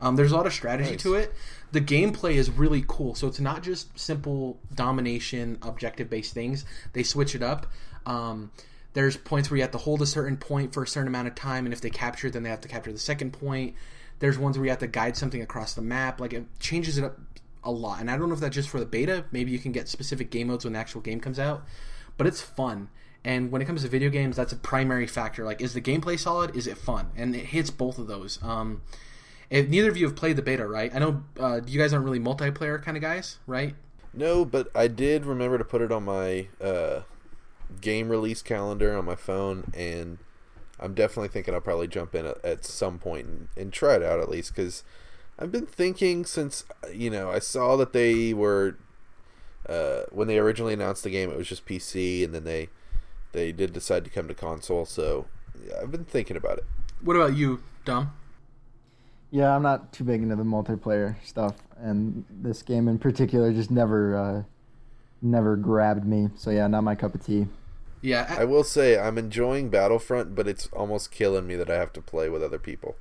[0.00, 1.02] Um, there's a lot of strategy Nice.
[1.02, 1.34] to it.
[1.72, 3.14] The gameplay is really cool.
[3.14, 6.64] So it's not just simple domination, objective based things.
[6.94, 7.66] They switch it up.
[8.06, 8.50] Um,
[8.94, 11.34] there's points where you have to hold a certain point for a certain amount of
[11.34, 13.74] time, and if they capture it, then they have to capture the second point.
[14.18, 16.20] There's ones where you have to guide something across the map.
[16.20, 17.18] Like it changes it up
[17.62, 18.00] a lot.
[18.00, 19.24] And I don't know if that's just for the beta.
[19.32, 21.62] Maybe you can get specific game modes when the actual game comes out.
[22.16, 22.88] But it's fun.
[23.24, 25.44] And when it comes to video games, that's a primary factor.
[25.44, 26.56] Like, is the gameplay solid?
[26.56, 27.10] Is it fun?
[27.16, 28.42] And it hits both of those.
[28.42, 28.82] Um,
[29.50, 30.94] if neither of you have played the beta, right?
[30.94, 33.74] I know uh, you guys aren't really multiplayer kind of guys, right?
[34.14, 37.00] No, but I did remember to put it on my uh,
[37.80, 40.18] game release calendar on my phone, and
[40.78, 44.02] I'm definitely thinking I'll probably jump in at, at some point and, and try it
[44.02, 44.82] out at least because
[45.38, 48.76] I've been thinking since you know I saw that they were
[49.68, 52.68] uh, when they originally announced the game it was just PC, and then they
[53.32, 54.84] they did decide to come to console.
[54.84, 55.26] So
[55.66, 56.64] yeah, I've been thinking about it.
[57.02, 58.12] What about you, Dom?
[59.30, 63.70] Yeah, I'm not too big into the multiplayer stuff, and this game in particular just
[63.70, 64.42] never, uh,
[65.22, 66.30] never grabbed me.
[66.36, 67.46] So yeah, not my cup of tea.
[68.02, 71.92] Yeah, I will say I'm enjoying Battlefront, but it's almost killing me that I have
[71.92, 72.96] to play with other people.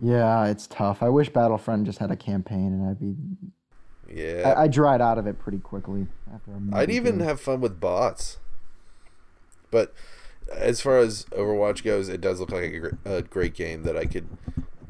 [0.00, 1.02] Yeah, it's tough.
[1.02, 3.16] I wish Battlefront just had a campaign, and I'd be.
[4.10, 6.52] Yeah, I, I dried out of it pretty quickly after.
[6.52, 7.24] a month I'd even two.
[7.24, 8.38] have fun with bots.
[9.70, 9.94] But
[10.54, 13.96] as far as Overwatch goes, it does look like a, gr- a great game that
[13.96, 14.28] I could.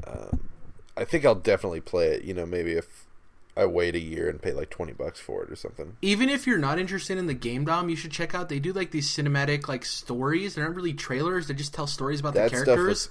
[0.07, 0.49] Um,
[0.95, 2.23] I think I'll definitely play it.
[2.23, 3.05] You know, maybe if
[3.57, 5.97] I wait a year and pay like twenty bucks for it or something.
[6.01, 8.47] even if you're not interested in the game, Dom, you should check out.
[8.47, 10.55] They do like these cinematic like stories.
[10.55, 11.47] They're not really trailers.
[11.47, 13.09] They just tell stories about That the characters,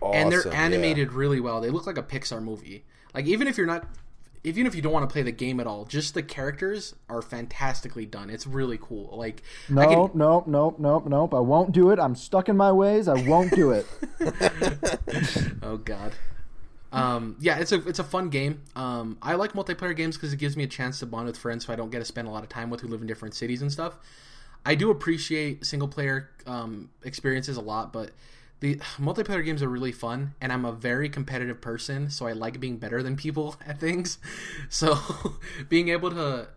[0.00, 0.62] was and they're awesome, yeah.
[0.62, 1.60] animated really well.
[1.60, 2.84] They look like a Pixar movie.
[3.14, 3.88] Like even if you're not,
[4.44, 7.22] even if you don't want to play the game at all, just the characters are
[7.22, 8.30] fantastically done.
[8.30, 9.16] It's really cool.
[9.16, 9.42] Like
[9.78, 11.34] I Nope, can, nope, nope, nope, nope.
[11.34, 11.98] I won't do it.
[11.98, 13.06] I'm stuck in my ways.
[13.08, 13.86] I won't do it.
[15.62, 16.16] oh god.
[16.90, 18.62] Um, yeah, it's a it's a fun game.
[18.74, 21.66] Um, I like multiplayer games because it gives me a chance to bond with friends,
[21.66, 23.34] so I don't get to spend a lot of time with who live in different
[23.34, 23.98] cities and stuff.
[24.64, 28.10] I do appreciate single player um, experiences a lot, but
[28.60, 32.60] the multiplayer games are really fun and i'm a very competitive person so i like
[32.60, 34.18] being better than people at things
[34.68, 34.98] so
[35.68, 36.48] being able to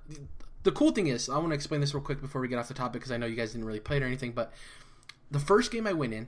[0.63, 2.67] the cool thing is i want to explain this real quick before we get off
[2.67, 4.53] the topic because i know you guys didn't really play it or anything but
[5.29, 6.27] the first game i went in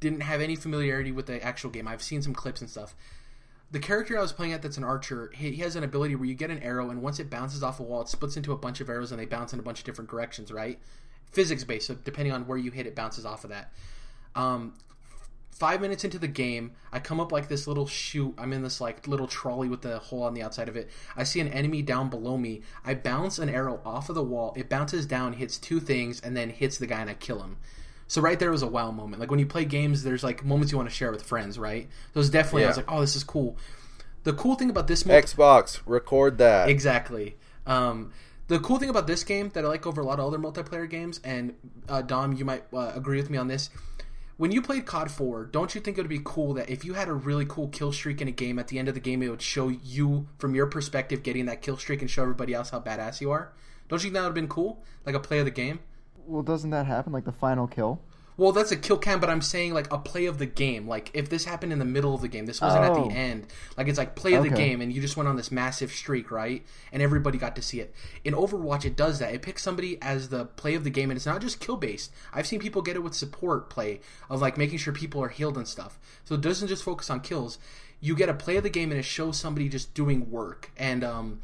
[0.00, 2.94] didn't have any familiarity with the actual game i've seen some clips and stuff
[3.70, 6.34] the character I was playing at that's an archer, he, has an ability where you
[6.34, 8.80] get an arrow, and once it bounces off a wall, it splits into a bunch
[8.80, 10.78] of arrows, and they bounce in a bunch of different directions, right?
[11.30, 13.72] Physics based, so depending on where you hit, it bounces off of that.
[14.34, 14.74] Um,
[15.50, 18.34] five minutes into the game, I come up like this little chute.
[18.38, 20.90] I'm in this like little trolley with the hole on the outside of it.
[21.16, 22.62] I see an enemy down below me.
[22.84, 24.54] I bounce an arrow off of the wall.
[24.56, 27.58] It bounces down, hits two things, and then hits the guy, and I kill him.
[28.06, 29.20] So right there was a wow moment.
[29.20, 31.88] Like when you play games, there's like moments you want to share with friends, right?
[32.12, 33.56] So it was definitely I was like, oh, this is cool.
[34.24, 36.68] The cool thing about this multi- Xbox, record that.
[36.68, 37.36] Exactly.
[37.66, 38.12] Um,
[38.48, 40.90] the cool thing about this game that I like over a lot of other multiplayer
[40.90, 41.54] games, and
[41.88, 43.70] uh, Dom, you might uh, agree with me on this.
[44.40, 46.94] When you played COD 4, don't you think it would be cool that if you
[46.94, 49.22] had a really cool kill streak in a game, at the end of the game,
[49.22, 52.70] it would show you, from your perspective, getting that kill streak and show everybody else
[52.70, 53.52] how badass you are?
[53.88, 54.82] Don't you think that would have been cool?
[55.04, 55.80] Like a play of the game?
[56.26, 58.00] Well, doesn't that happen like the final kill?
[58.40, 60.88] Well, that's a kill cam, but I'm saying like a play of the game.
[60.88, 63.06] Like if this happened in the middle of the game, this wasn't at Oh.
[63.06, 63.46] the end.
[63.76, 66.30] Like it's like play of the game, and you just went on this massive streak,
[66.30, 66.64] right?
[66.90, 67.94] And everybody got to see it.
[68.24, 69.34] In Overwatch, it does that.
[69.34, 72.12] It picks somebody as the play of the game, and it's not just kill based.
[72.32, 75.58] I've seen people get it with support play of like making sure people are healed
[75.58, 75.98] and stuff.
[76.24, 77.58] So it doesn't just focus on kills.
[78.00, 80.70] You get a play of the game, and it shows somebody just doing work.
[80.78, 81.42] And um,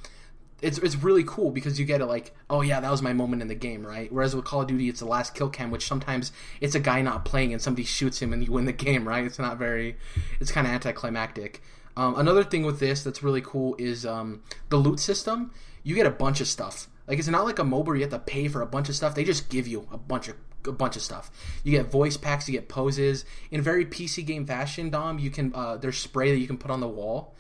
[0.63, 3.43] it's it's really cool because you get it like, oh yeah, that was my moment
[3.43, 4.11] in the game, right?
[4.11, 7.03] Whereas with Call of Duty, it's the last kill cam, which sometimes it's a guy
[7.03, 9.25] not playing and somebody shoots him and you win the game, right?
[9.25, 9.97] It's not very,
[10.41, 11.63] it's kind of anticlimactic.
[11.97, 15.53] Um, another thing with this that's really cool is um, the loot system.
[15.83, 16.89] You get a bunch of stuff.
[17.07, 18.97] Like it's not like a MOBA where you have to pay for a bunch of
[18.97, 19.15] stuff.
[19.15, 20.37] They just give you a bunch of
[20.67, 21.31] a bunch of stuff.
[21.63, 24.91] You get voice packs, you get poses in very PC game fashion.
[24.91, 27.36] Dom, you can uh, there's spray that you can put on the wall.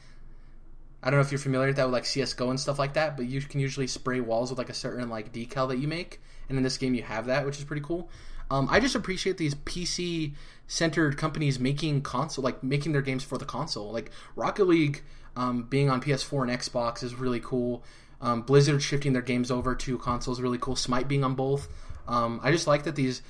[1.03, 3.16] I don't know if you're familiar with that with like CS:GO and stuff like that,
[3.16, 6.20] but you can usually spray walls with like a certain like decal that you make,
[6.49, 8.09] and in this game you have that, which is pretty cool.
[8.51, 10.34] Um, I just appreciate these PC
[10.68, 13.92] centered companies making console like making their games for the console.
[13.92, 15.03] Like Rocket League
[15.36, 17.84] um, being on PS4 and Xbox is really cool.
[18.20, 20.76] Um, Blizzard shifting their games over to consoles is really cool.
[20.76, 21.68] Smite being on both.
[22.09, 23.20] Um, I just like that these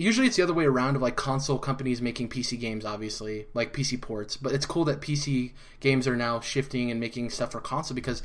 [0.00, 3.72] usually it's the other way around of like console companies making PC games, obviously, like
[3.72, 4.36] PC ports.
[4.36, 8.22] But it's cool that PC games are now shifting and making stuff for console because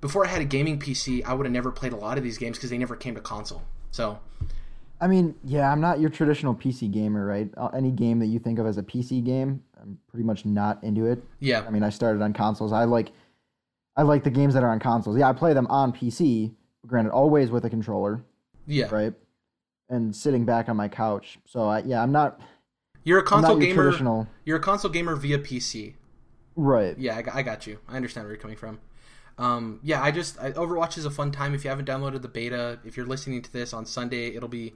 [0.00, 2.38] before I had a gaming PC, I would have never played a lot of these
[2.38, 3.62] games because they never came to console.
[3.90, 4.18] So
[5.00, 7.48] I mean, yeah, I'm not your traditional PC gamer, right?
[7.56, 10.82] Uh, any game that you think of as a PC game, I'm pretty much not
[10.82, 11.22] into it.
[11.40, 12.72] yeah, I mean, I started on consoles.
[12.72, 13.12] I like,
[13.96, 15.16] I like the games that are on consoles.
[15.16, 16.54] Yeah, I play them on PC.
[16.86, 18.24] Granted, always with a controller,
[18.66, 19.12] yeah, right?
[19.88, 21.38] And sitting back on my couch.
[21.46, 22.40] So I, yeah, I'm not.
[23.04, 23.84] you're a console gamer.
[23.84, 24.28] traditional.
[24.44, 25.94] You're a console gamer via PC.
[26.56, 26.98] Right.
[26.98, 27.78] Yeah, I got, I got you.
[27.88, 28.80] I understand where you're coming from.
[29.38, 31.54] Um, yeah, I just I, Overwatch is a fun time.
[31.54, 34.74] If you haven't downloaded the beta, if you're listening to this on Sunday, it'll be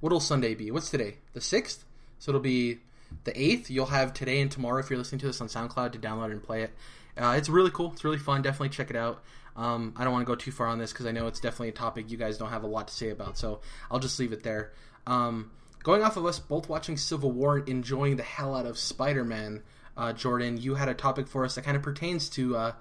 [0.00, 0.70] what'll Sunday be?
[0.70, 1.16] What's today?
[1.32, 1.84] The sixth.
[2.18, 2.78] So it'll be
[3.24, 3.70] the eighth.
[3.70, 6.42] You'll have today and tomorrow if you're listening to this on SoundCloud to download and
[6.42, 6.70] play it.
[7.16, 7.92] Uh, it's really cool.
[7.92, 8.42] It's really fun.
[8.42, 9.22] Definitely check it out.
[9.56, 11.68] Um, I don't want to go too far on this because I know it's definitely
[11.70, 13.36] a topic you guys don't have a lot to say about.
[13.36, 14.72] So I'll just leave it there.
[15.06, 15.50] Um,
[15.82, 19.24] going off of us both watching Civil War and enjoying the hell out of Spider
[19.24, 19.62] Man,
[19.96, 22.72] uh, Jordan, you had a topic for us that kind of pertains to uh,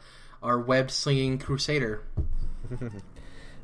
[0.42, 2.04] our web slinging crusader,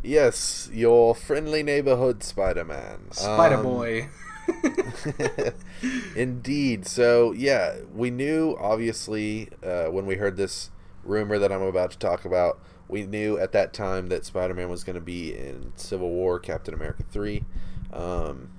[0.03, 3.11] Yes, your friendly neighborhood Spider-Man.
[3.11, 4.09] Spider Um, Boy.
[6.15, 6.85] Indeed.
[6.85, 10.69] So yeah, we knew obviously uh, when we heard this
[11.03, 14.83] rumor that I'm about to talk about, we knew at that time that Spider-Man was
[14.83, 17.43] going to be in Civil War, Captain America three,
[17.93, 18.49] um,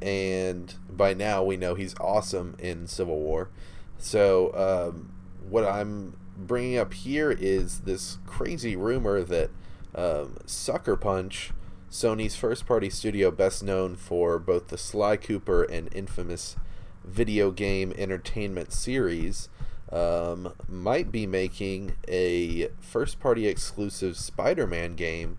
[0.00, 3.50] and by now we know he's awesome in Civil War.
[3.98, 5.12] So um,
[5.48, 9.50] what I'm bringing up here is this crazy rumor that
[9.94, 11.52] um, Sucker Punch.
[11.88, 16.56] Sony's first party studio, best known for both the Sly Cooper and infamous
[17.04, 19.48] video game entertainment series,
[19.92, 25.38] um, might be making a first party exclusive Spider Man game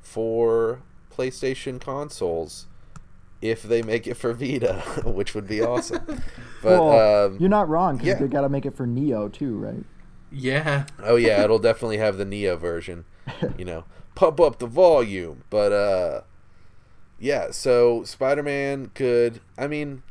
[0.00, 0.82] for
[1.12, 2.66] PlayStation consoles
[3.42, 6.22] if they make it for Vita, which would be awesome.
[6.62, 8.14] But well, um, you're not wrong because yeah.
[8.16, 9.82] they got to make it for Neo too, right?
[10.30, 10.84] Yeah.
[11.02, 13.04] Oh yeah, it'll definitely have the Neo version.
[13.56, 13.84] You know,
[14.14, 15.44] pump up the volume.
[15.48, 16.20] But uh
[17.18, 20.02] yeah, so Spider-Man could I mean,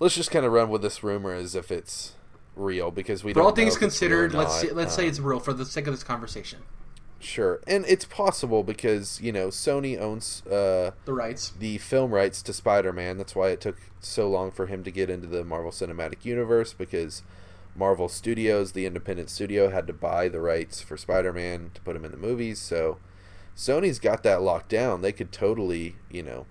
[0.00, 2.14] let's just kind of run with this rumor as if it's
[2.56, 4.70] real because we For don't all things know if it's real or considered, let's say,
[4.70, 6.60] let's say Um, it's real for the sake of this conversation.
[7.18, 11.52] Sure, and it's possible because you know Sony owns uh, The rights.
[11.56, 13.16] the film rights to Spider-Man.
[13.16, 16.72] That's why it took so long for him to get into the Marvel Cinematic Universe
[16.72, 17.22] because
[17.76, 22.04] Marvel Studios, the independent studio, had to buy the rights for Spider-Man to put him
[22.04, 22.58] in the movies.
[22.58, 22.98] So
[23.56, 25.00] Sony's got that locked down.
[25.02, 26.46] They could totally, you know,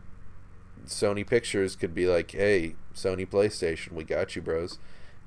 [0.88, 4.80] Sony Pictures could be like, "Hey, Sony PlayStation, we got you, bros.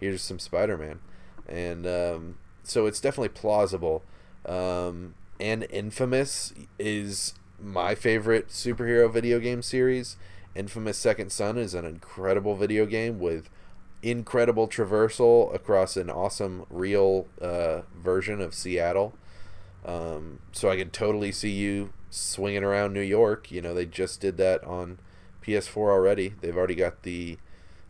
[0.04, 1.00] Here's some Spider-Man,"
[1.48, 4.02] and um, so it's definitely plausible.
[4.44, 10.16] Um, and Infamous is my favorite superhero video game series.
[10.54, 13.48] Infamous Second Son is an incredible video game with
[14.02, 19.14] incredible traversal across an awesome real uh, version of Seattle.
[19.84, 23.50] Um, so I can totally see you swinging around New York.
[23.50, 24.98] You know, they just did that on
[25.42, 26.34] PS4 already.
[26.40, 27.38] They've already got the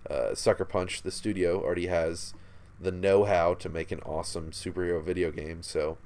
[0.08, 2.34] uh, Sucker Punch, the studio, already has
[2.80, 5.62] the know how to make an awesome superhero video game.
[5.62, 5.98] So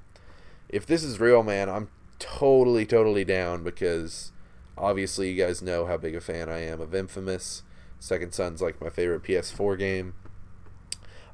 [0.68, 1.88] if this is real, man, I'm
[2.18, 4.32] totally, totally down because
[4.76, 7.62] obviously you guys know how big a fan I am of Infamous.
[8.00, 10.14] Second Son's like my favorite PS4 game.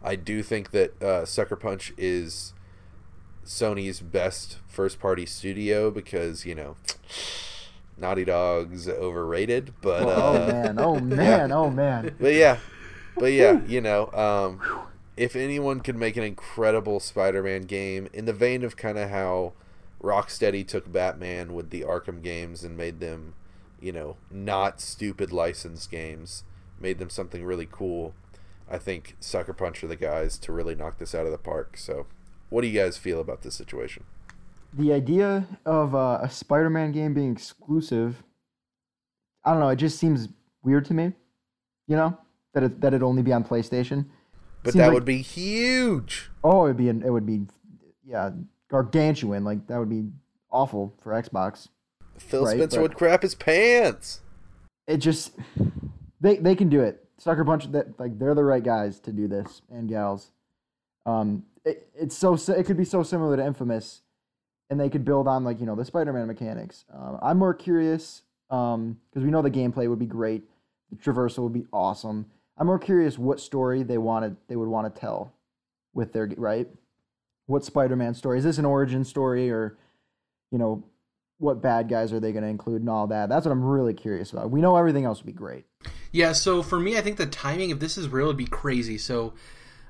[0.02, 2.54] I do think that uh, Sucker Punch is
[3.44, 6.76] Sony's best first party studio because, you know,
[7.96, 12.14] Naughty Dog's overrated, but oh uh, man, oh man, oh man.
[12.18, 12.58] but yeah,
[13.16, 14.60] but yeah, you know, um,
[15.16, 19.52] if anyone could make an incredible Spider-Man game in the vein of kind of how
[20.02, 23.34] Rocksteady took Batman with the Arkham games and made them,
[23.80, 26.42] you know, not stupid licensed games,
[26.80, 28.14] made them something really cool.
[28.68, 31.76] I think Sucker Punch are the guys to really knock this out of the park.
[31.76, 32.06] So,
[32.50, 34.04] what do you guys feel about this situation?
[34.76, 38.22] The idea of uh, a Spider-Man game being exclusive,
[39.44, 39.68] I don't know.
[39.68, 40.28] It just seems
[40.62, 41.12] weird to me.
[41.86, 42.18] You know
[42.54, 44.06] that it that it only be on PlayStation.
[44.62, 46.30] But Seems that like- would be huge.
[46.42, 47.42] Oh, it'd be an, it would be,
[48.04, 48.30] yeah,
[48.70, 49.44] gargantuan.
[49.44, 50.08] Like that would be
[50.50, 51.68] awful for Xbox.
[52.18, 54.22] Phil Right, Spencer but- would crap his pants.
[54.86, 55.32] It just
[56.20, 57.04] they they can do it.
[57.18, 60.32] Sucker Punch that like they're the right guys to do this and gals.
[61.06, 64.00] Um, it, it's so it could be so similar to Infamous,
[64.70, 66.84] and they could build on like you know the Spider-Man mechanics.
[66.92, 70.42] Um, I'm more curious um because we know the gameplay would be great,
[70.90, 72.26] the traversal would be awesome.
[72.56, 75.32] I'm more curious what story they wanted they would want to tell
[75.92, 76.68] with their right.
[77.46, 78.58] What Spider-Man story is this?
[78.58, 79.76] An origin story or,
[80.50, 80.82] you know,
[81.38, 83.28] what bad guys are they going to include and all that?
[83.28, 84.50] That's what I'm really curious about.
[84.50, 85.64] We know everything else would be great.
[86.10, 88.96] Yeah, so for me, I think the timing, if this is real, would be crazy.
[88.96, 89.34] So,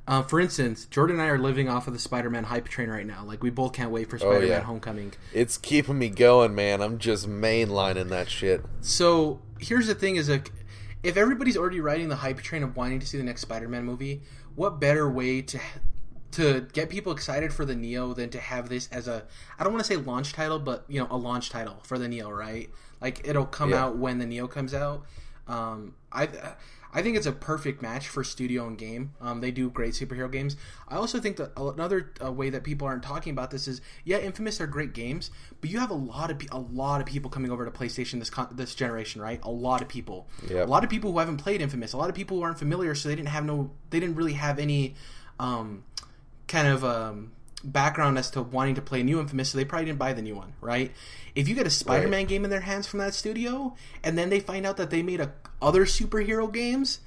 [0.07, 3.07] uh, for instance, Jordan and I are living off of the Spider-Man hype train right
[3.07, 3.25] now.
[3.25, 4.61] Like, we both can't wait for Spider-Man yeah.
[4.61, 5.15] Homecoming.
[5.33, 6.83] It's keeping me going, man.
[6.83, 8.65] I'm just mainlining that shit.
[8.83, 10.53] So here's the thing: is like,
[11.03, 14.23] if everybody's already riding the hype train of wanting to see the next Spider-Man movie,
[14.55, 15.59] what better way to
[16.33, 19.23] to get people excited for the Neo than to have this as a
[19.59, 22.09] I don't want to say launch title, but you know, a launch title for the
[22.09, 22.69] Neo, right?
[23.01, 23.85] Like it'll come Yeah.
[23.85, 25.07] out when the Neo comes out.
[25.47, 26.29] Um, I
[26.95, 29.13] I think it's a perfect match for studio and game.
[29.21, 30.57] Um, they do great superhero games.
[30.89, 34.19] I also think that another uh, way that people aren't talking about this is yeah,
[34.19, 35.31] Infamous are great games,
[35.61, 38.21] but you have a lot of pe- a lot of people coming over to PlayStation
[38.21, 39.41] this con- this generation, right?
[39.43, 40.69] A lot of people, Yep.
[40.69, 42.95] a lot of people who haven't played Infamous, a lot of people who aren't familiar,
[42.95, 44.95] so they didn't have no, they didn't really have any.
[45.41, 45.83] Um,
[46.47, 47.33] kind of um,
[47.65, 50.37] background as to wanting to play new Infamous, so they probably didn't buy the new
[50.37, 50.93] one, right?
[51.35, 54.41] If you get a Spider-Man game in their hands from that studio, and then they
[54.41, 57.01] find out that they made a, other superhero games,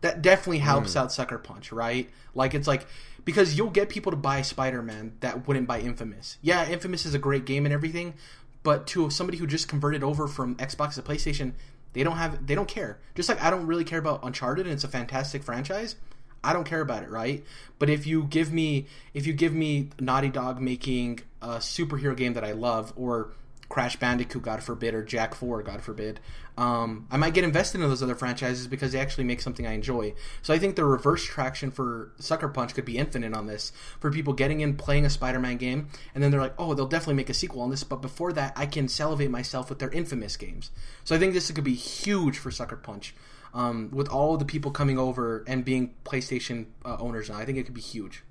[0.00, 1.00] that definitely helps hmm.
[1.00, 2.08] out Sucker Punch, right?
[2.34, 2.86] Like it's like
[3.24, 6.38] because you'll get people to buy Spider-Man that wouldn't buy Infamous.
[6.40, 8.14] Yeah, Infamous is a great game and everything,
[8.62, 11.52] but to somebody who just converted over from Xbox to PlayStation,
[11.92, 12.98] they don't have they don't care.
[13.14, 15.96] Just like I don't really care about Uncharted and it's a fantastic franchise.
[16.42, 17.44] I don't care about it, right?
[17.78, 22.34] But if you give me if you give me Naughty Dog making a superhero game
[22.34, 23.32] that I love, or
[23.68, 26.20] Crash Bandicoot, God forbid, or Jak Four, God forbid,
[26.56, 29.72] um, I might get invested in those other franchises because they actually make something I
[29.72, 30.14] enjoy.
[30.42, 34.10] So I think the reverse traction for Sucker Punch could be infinite on this for
[34.10, 37.28] people getting in, playing a Spider-Man game, and then they're like, oh, they'll definitely make
[37.28, 37.84] a sequel on this.
[37.84, 40.70] But before that, I can salivate myself with their infamous games.
[41.04, 43.14] So I think this could be huge for Sucker Punch
[43.54, 47.36] um, with all the people coming over and being PlayStation uh, owners now.
[47.36, 48.22] I think it could be huge.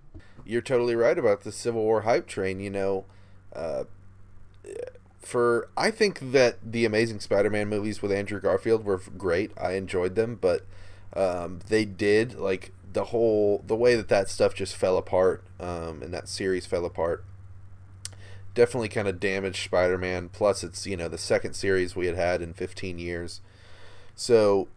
[0.45, 2.59] You're totally right about the Civil War hype train.
[2.59, 3.05] You know,
[3.55, 3.85] uh,
[5.19, 9.51] for I think that the Amazing Spider-Man movies with Andrew Garfield were great.
[9.59, 10.65] I enjoyed them, but
[11.13, 16.01] um, they did like the whole the way that that stuff just fell apart um,
[16.01, 17.23] and that series fell apart.
[18.53, 20.29] Definitely kind of damaged Spider-Man.
[20.29, 23.41] Plus, it's you know the second series we had had in 15 years.
[24.15, 24.67] So,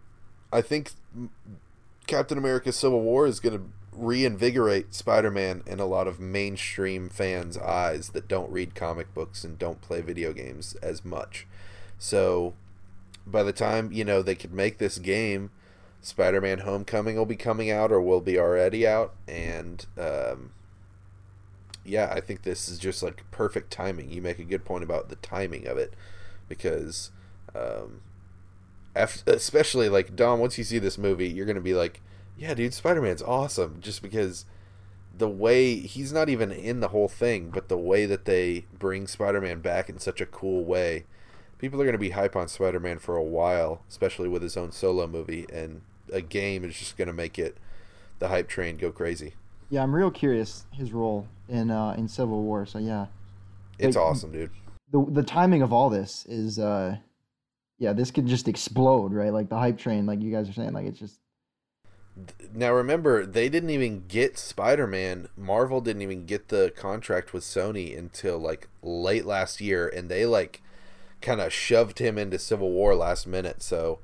[0.52, 0.92] I think
[2.06, 7.58] Captain America: Civil War is going to reinvigorate Spider-Man in a lot of mainstream fans'
[7.58, 11.46] eyes that don't read comic books and don't play video games as much.
[11.98, 12.54] So
[13.26, 15.50] by the time, you know, they could make this game,
[16.00, 20.52] Spider-Man Homecoming will be coming out or will be already out and um,
[21.84, 24.10] yeah, I think this is just like perfect timing.
[24.10, 25.94] You make a good point about the timing of it
[26.48, 27.10] because
[27.54, 28.02] um,
[28.94, 32.00] especially like Dom, once you see this movie, you're gonna be like,
[32.36, 34.44] yeah, dude, Spider Man's awesome, just because
[35.16, 39.06] the way he's not even in the whole thing, but the way that they bring
[39.06, 41.04] Spider Man back in such a cool way,
[41.58, 44.70] people are gonna be hype on Spider Man for a while, especially with his own
[44.72, 45.82] solo movie, and
[46.12, 47.56] a game is just gonna make it
[48.18, 49.34] the hype train go crazy.
[49.70, 52.64] Yeah, I'm real curious his role in uh, in Civil War.
[52.66, 53.06] So yeah,
[53.78, 54.50] It's Like, awesome, dude.
[54.92, 56.96] the the timing of all this is uh,
[57.78, 59.32] yeah, this could just explode, right?
[59.32, 61.20] Like the hype train, like you guys are saying, like it's just
[62.52, 65.28] Now remember, they didn't even get Spider-Man.
[65.36, 70.26] Marvel didn't even get the contract with Sony until like late last year and they
[70.26, 70.62] like
[71.20, 73.62] kind of shoved him into Civil War last minute.
[73.62, 74.00] So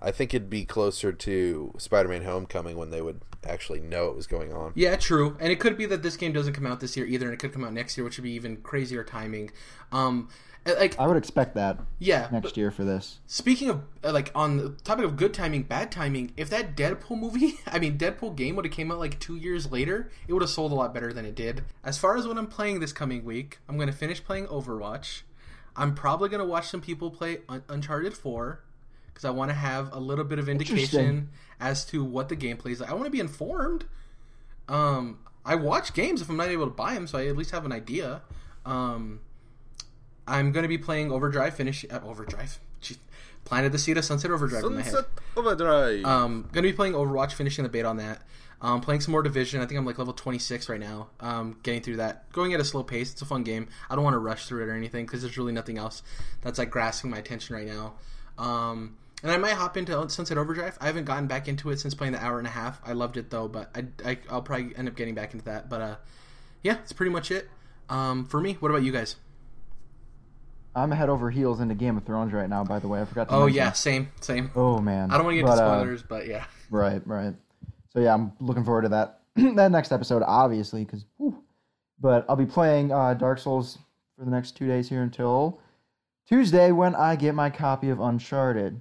[0.00, 4.26] I think it'd be closer to Spider-Man Homecoming when they would actually know it was
[4.26, 4.72] going on.
[4.74, 5.36] Yeah, true.
[5.40, 7.38] And it could be that this game doesn't come out this year either, and it
[7.38, 9.50] could come out next year, which would be even crazier timing.
[9.92, 10.28] Um,
[10.66, 12.28] like I would expect that yeah.
[12.32, 13.20] next but year for this.
[13.26, 17.18] speaking of uh, like on the topic of good timing, bad timing, if that Deadpool
[17.18, 20.42] movie, I mean Deadpool game would have came out like two years later, it would
[20.42, 21.64] have sold a lot better than it did.
[21.84, 25.22] As far as what I'm playing this coming week, I'm gonna finish playing Overwatch.
[25.76, 28.60] I'm probably gonna watch some people play Un- Uncharted Four
[29.06, 32.72] because I want to have a little bit of indication as to what the gameplay
[32.72, 32.90] is like.
[32.90, 33.84] I want to be informed.
[34.68, 37.52] Um, I watch games if I'm not able to buy them, so I at least
[37.52, 38.22] have an idea.
[38.66, 39.20] Um,
[40.26, 41.54] I'm going to be playing Overdrive.
[41.54, 42.58] Finish uh, Overdrive.
[42.82, 42.98] Jeez.
[43.44, 45.04] Planted the seed of Sunset Overdrive in my head.
[45.36, 46.04] Overdrive.
[46.04, 48.22] Um, going to be playing Overwatch, finishing the beta on that.
[48.62, 49.60] Um, playing some more Division.
[49.60, 51.08] I think I'm like level 26 right now.
[51.20, 53.12] Um, getting through that, going at a slow pace.
[53.12, 53.68] It's a fun game.
[53.90, 56.02] I don't want to rush through it or anything because there's really nothing else
[56.40, 57.94] that's like grasping my attention right now.
[58.38, 60.78] Um, and I might hop into Sunset Overdrive.
[60.80, 62.80] I haven't gotten back into it since playing the hour and a half.
[62.86, 65.68] I loved it though, but I, I I'll probably end up getting back into that.
[65.68, 65.96] But uh,
[66.62, 67.48] yeah, it's pretty much it.
[67.90, 69.16] Um, for me, what about you guys?
[70.76, 72.64] I'm head over heels into Game of Thrones right now.
[72.64, 73.28] By the way, I forgot.
[73.28, 73.56] to Oh mention.
[73.56, 74.50] yeah, same, same.
[74.56, 75.10] Oh man.
[75.10, 76.44] I don't want to get But, into uh, spoilers, but yeah.
[76.70, 77.34] Right, right.
[77.92, 79.20] So yeah, I'm looking forward to that
[79.56, 81.04] that next episode, obviously, because.
[82.00, 83.78] But I'll be playing uh, Dark Souls
[84.18, 85.60] for the next two days here until
[86.28, 88.80] Tuesday when I get my copy of Uncharted.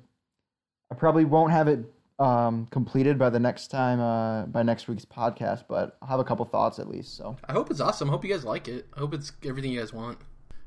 [0.92, 1.80] I probably won't have it
[2.20, 6.24] um, completed by the next time uh, by next week's podcast, but I'll have a
[6.24, 7.16] couple thoughts at least.
[7.18, 8.10] So I hope it's awesome.
[8.10, 8.88] I hope you guys like it.
[8.96, 10.18] I hope it's everything you guys want.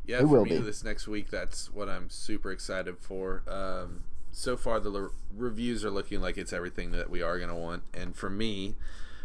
[0.07, 0.59] Yeah, It for will me be.
[0.59, 3.42] this next week, that's what I'm super excited for.
[3.48, 7.48] Um, so far, the l- reviews are looking like it's everything that we are going
[7.50, 7.82] to want.
[7.92, 8.76] And for me,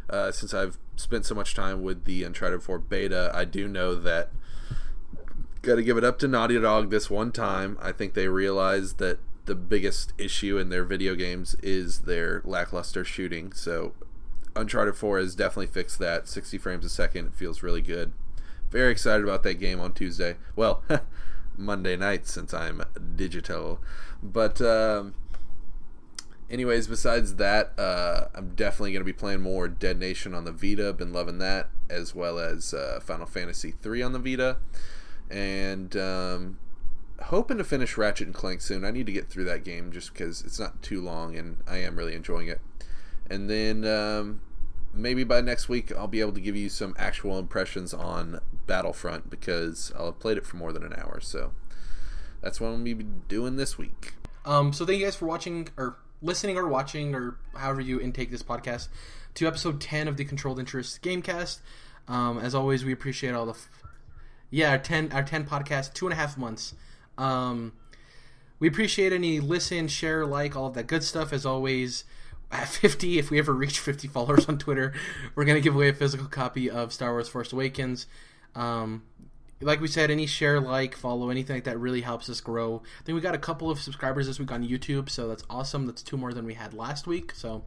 [0.10, 3.94] uh, since I've spent so much time with the Uncharted 4 beta, I do know
[3.96, 4.30] that
[5.62, 7.78] got to give it up to Naughty Dog this one time.
[7.82, 13.04] I think they realized that the biggest issue in their video games is their lackluster
[13.04, 13.52] shooting.
[13.54, 13.94] So
[14.56, 16.28] Uncharted 4 has definitely fixed that.
[16.28, 18.14] 60 frames a second it feels really good.
[18.72, 20.38] Very excited about that game on Tuesday.
[20.56, 20.84] Well,
[21.58, 22.84] Monday night since I'm
[23.16, 23.82] digital.
[24.24, 25.14] But um,
[26.50, 30.52] anyways, besides that, uh, I'm definitely going to be playing more Dead Nation on the
[30.52, 30.94] Vita.
[30.94, 34.58] Been loving that, as well as uh, Final Fantasy III on the Vita.
[35.30, 36.58] And um,
[37.24, 38.86] hoping to finish Ratchet and Clank soon.
[38.86, 41.78] I need to get through that game just because it's not too long and I
[41.78, 42.60] am really enjoying it.
[43.30, 44.42] And then um,
[44.94, 49.30] maybe by next week I'll be able to give you some actual impressions on Battlefront
[49.30, 51.20] because I'll have played it for more than an hour.
[51.22, 51.54] So
[52.42, 52.94] that's what to be
[53.28, 54.14] doing this week.
[54.46, 58.32] Um, so thank you guys for watching or listening or watching or however you intake
[58.32, 58.88] this podcast
[59.36, 61.60] to episode 10 of the Controlled Interest Gamecast.
[62.08, 63.70] Um, as always, we appreciate all the, f-
[64.50, 66.74] yeah, our 10, our 10 podcast, two and a half months.
[67.18, 67.74] Um,
[68.60, 71.32] we appreciate any listen, share, like, all of that good stuff.
[71.32, 72.04] As always,
[72.52, 74.94] at 50, if we ever reach 50 followers on Twitter,
[75.36, 78.08] we're going to give away a physical copy of Star Wars Force Awakens.
[78.56, 79.04] Um,
[79.62, 82.82] like we said, any share, like, follow, anything like that really helps us grow.
[83.00, 85.86] I think we got a couple of subscribers this week on YouTube, so that's awesome.
[85.86, 87.64] That's two more than we had last week, so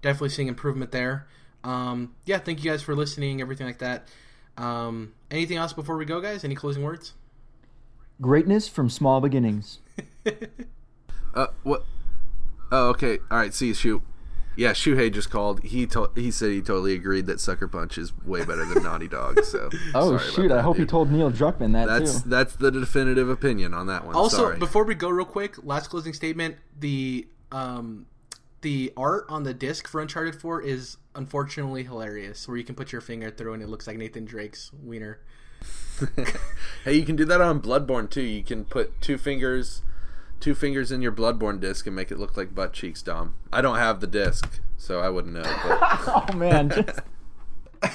[0.00, 1.26] definitely seeing improvement there.
[1.62, 4.08] Um, yeah, thank you guys for listening, everything like that.
[4.56, 6.44] Um, anything else before we go, guys?
[6.44, 7.12] Any closing words?
[8.20, 9.80] greatness from small beginnings.
[11.34, 11.84] Uh, what?
[12.70, 13.18] Oh, okay.
[13.28, 13.52] All right.
[13.52, 14.00] See you, shoot.
[14.56, 15.62] Yeah, Shuhei just called.
[15.64, 16.16] He told.
[16.16, 19.44] He said he totally agreed that Sucker Punch is way better than Naughty Dog.
[19.44, 19.70] So.
[19.94, 20.52] Oh sorry about shoot!
[20.52, 22.28] I that, hope he told Neil Druckmann that That's too.
[22.28, 24.14] that's the definitive opinion on that one.
[24.14, 24.58] Also, Sorry.
[24.58, 28.06] before we go, real quick, last closing statement: the um,
[28.62, 32.92] the art on the disc for Uncharted Four is unfortunately hilarious, where you can put
[32.92, 35.20] your finger through and it looks like Nathan Drake's wiener.
[36.84, 38.22] hey, you can do that on Bloodborne too.
[38.22, 39.82] You can put two fingers,
[40.44, 43.00] two fingers in your Bloodborne disc and make it look like butt cheeks.
[43.00, 45.42] Dom, I don't have the disc, so I wouldn't know.
[45.42, 45.78] But
[46.30, 47.00] oh man, just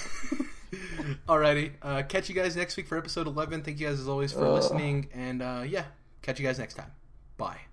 [1.27, 3.61] Alrighty, uh, catch you guys next week for episode eleven.
[3.61, 5.85] Thank you guys as always for listening, and uh, yeah,
[6.23, 6.91] catch you guys next time.
[7.37, 7.68] Bye.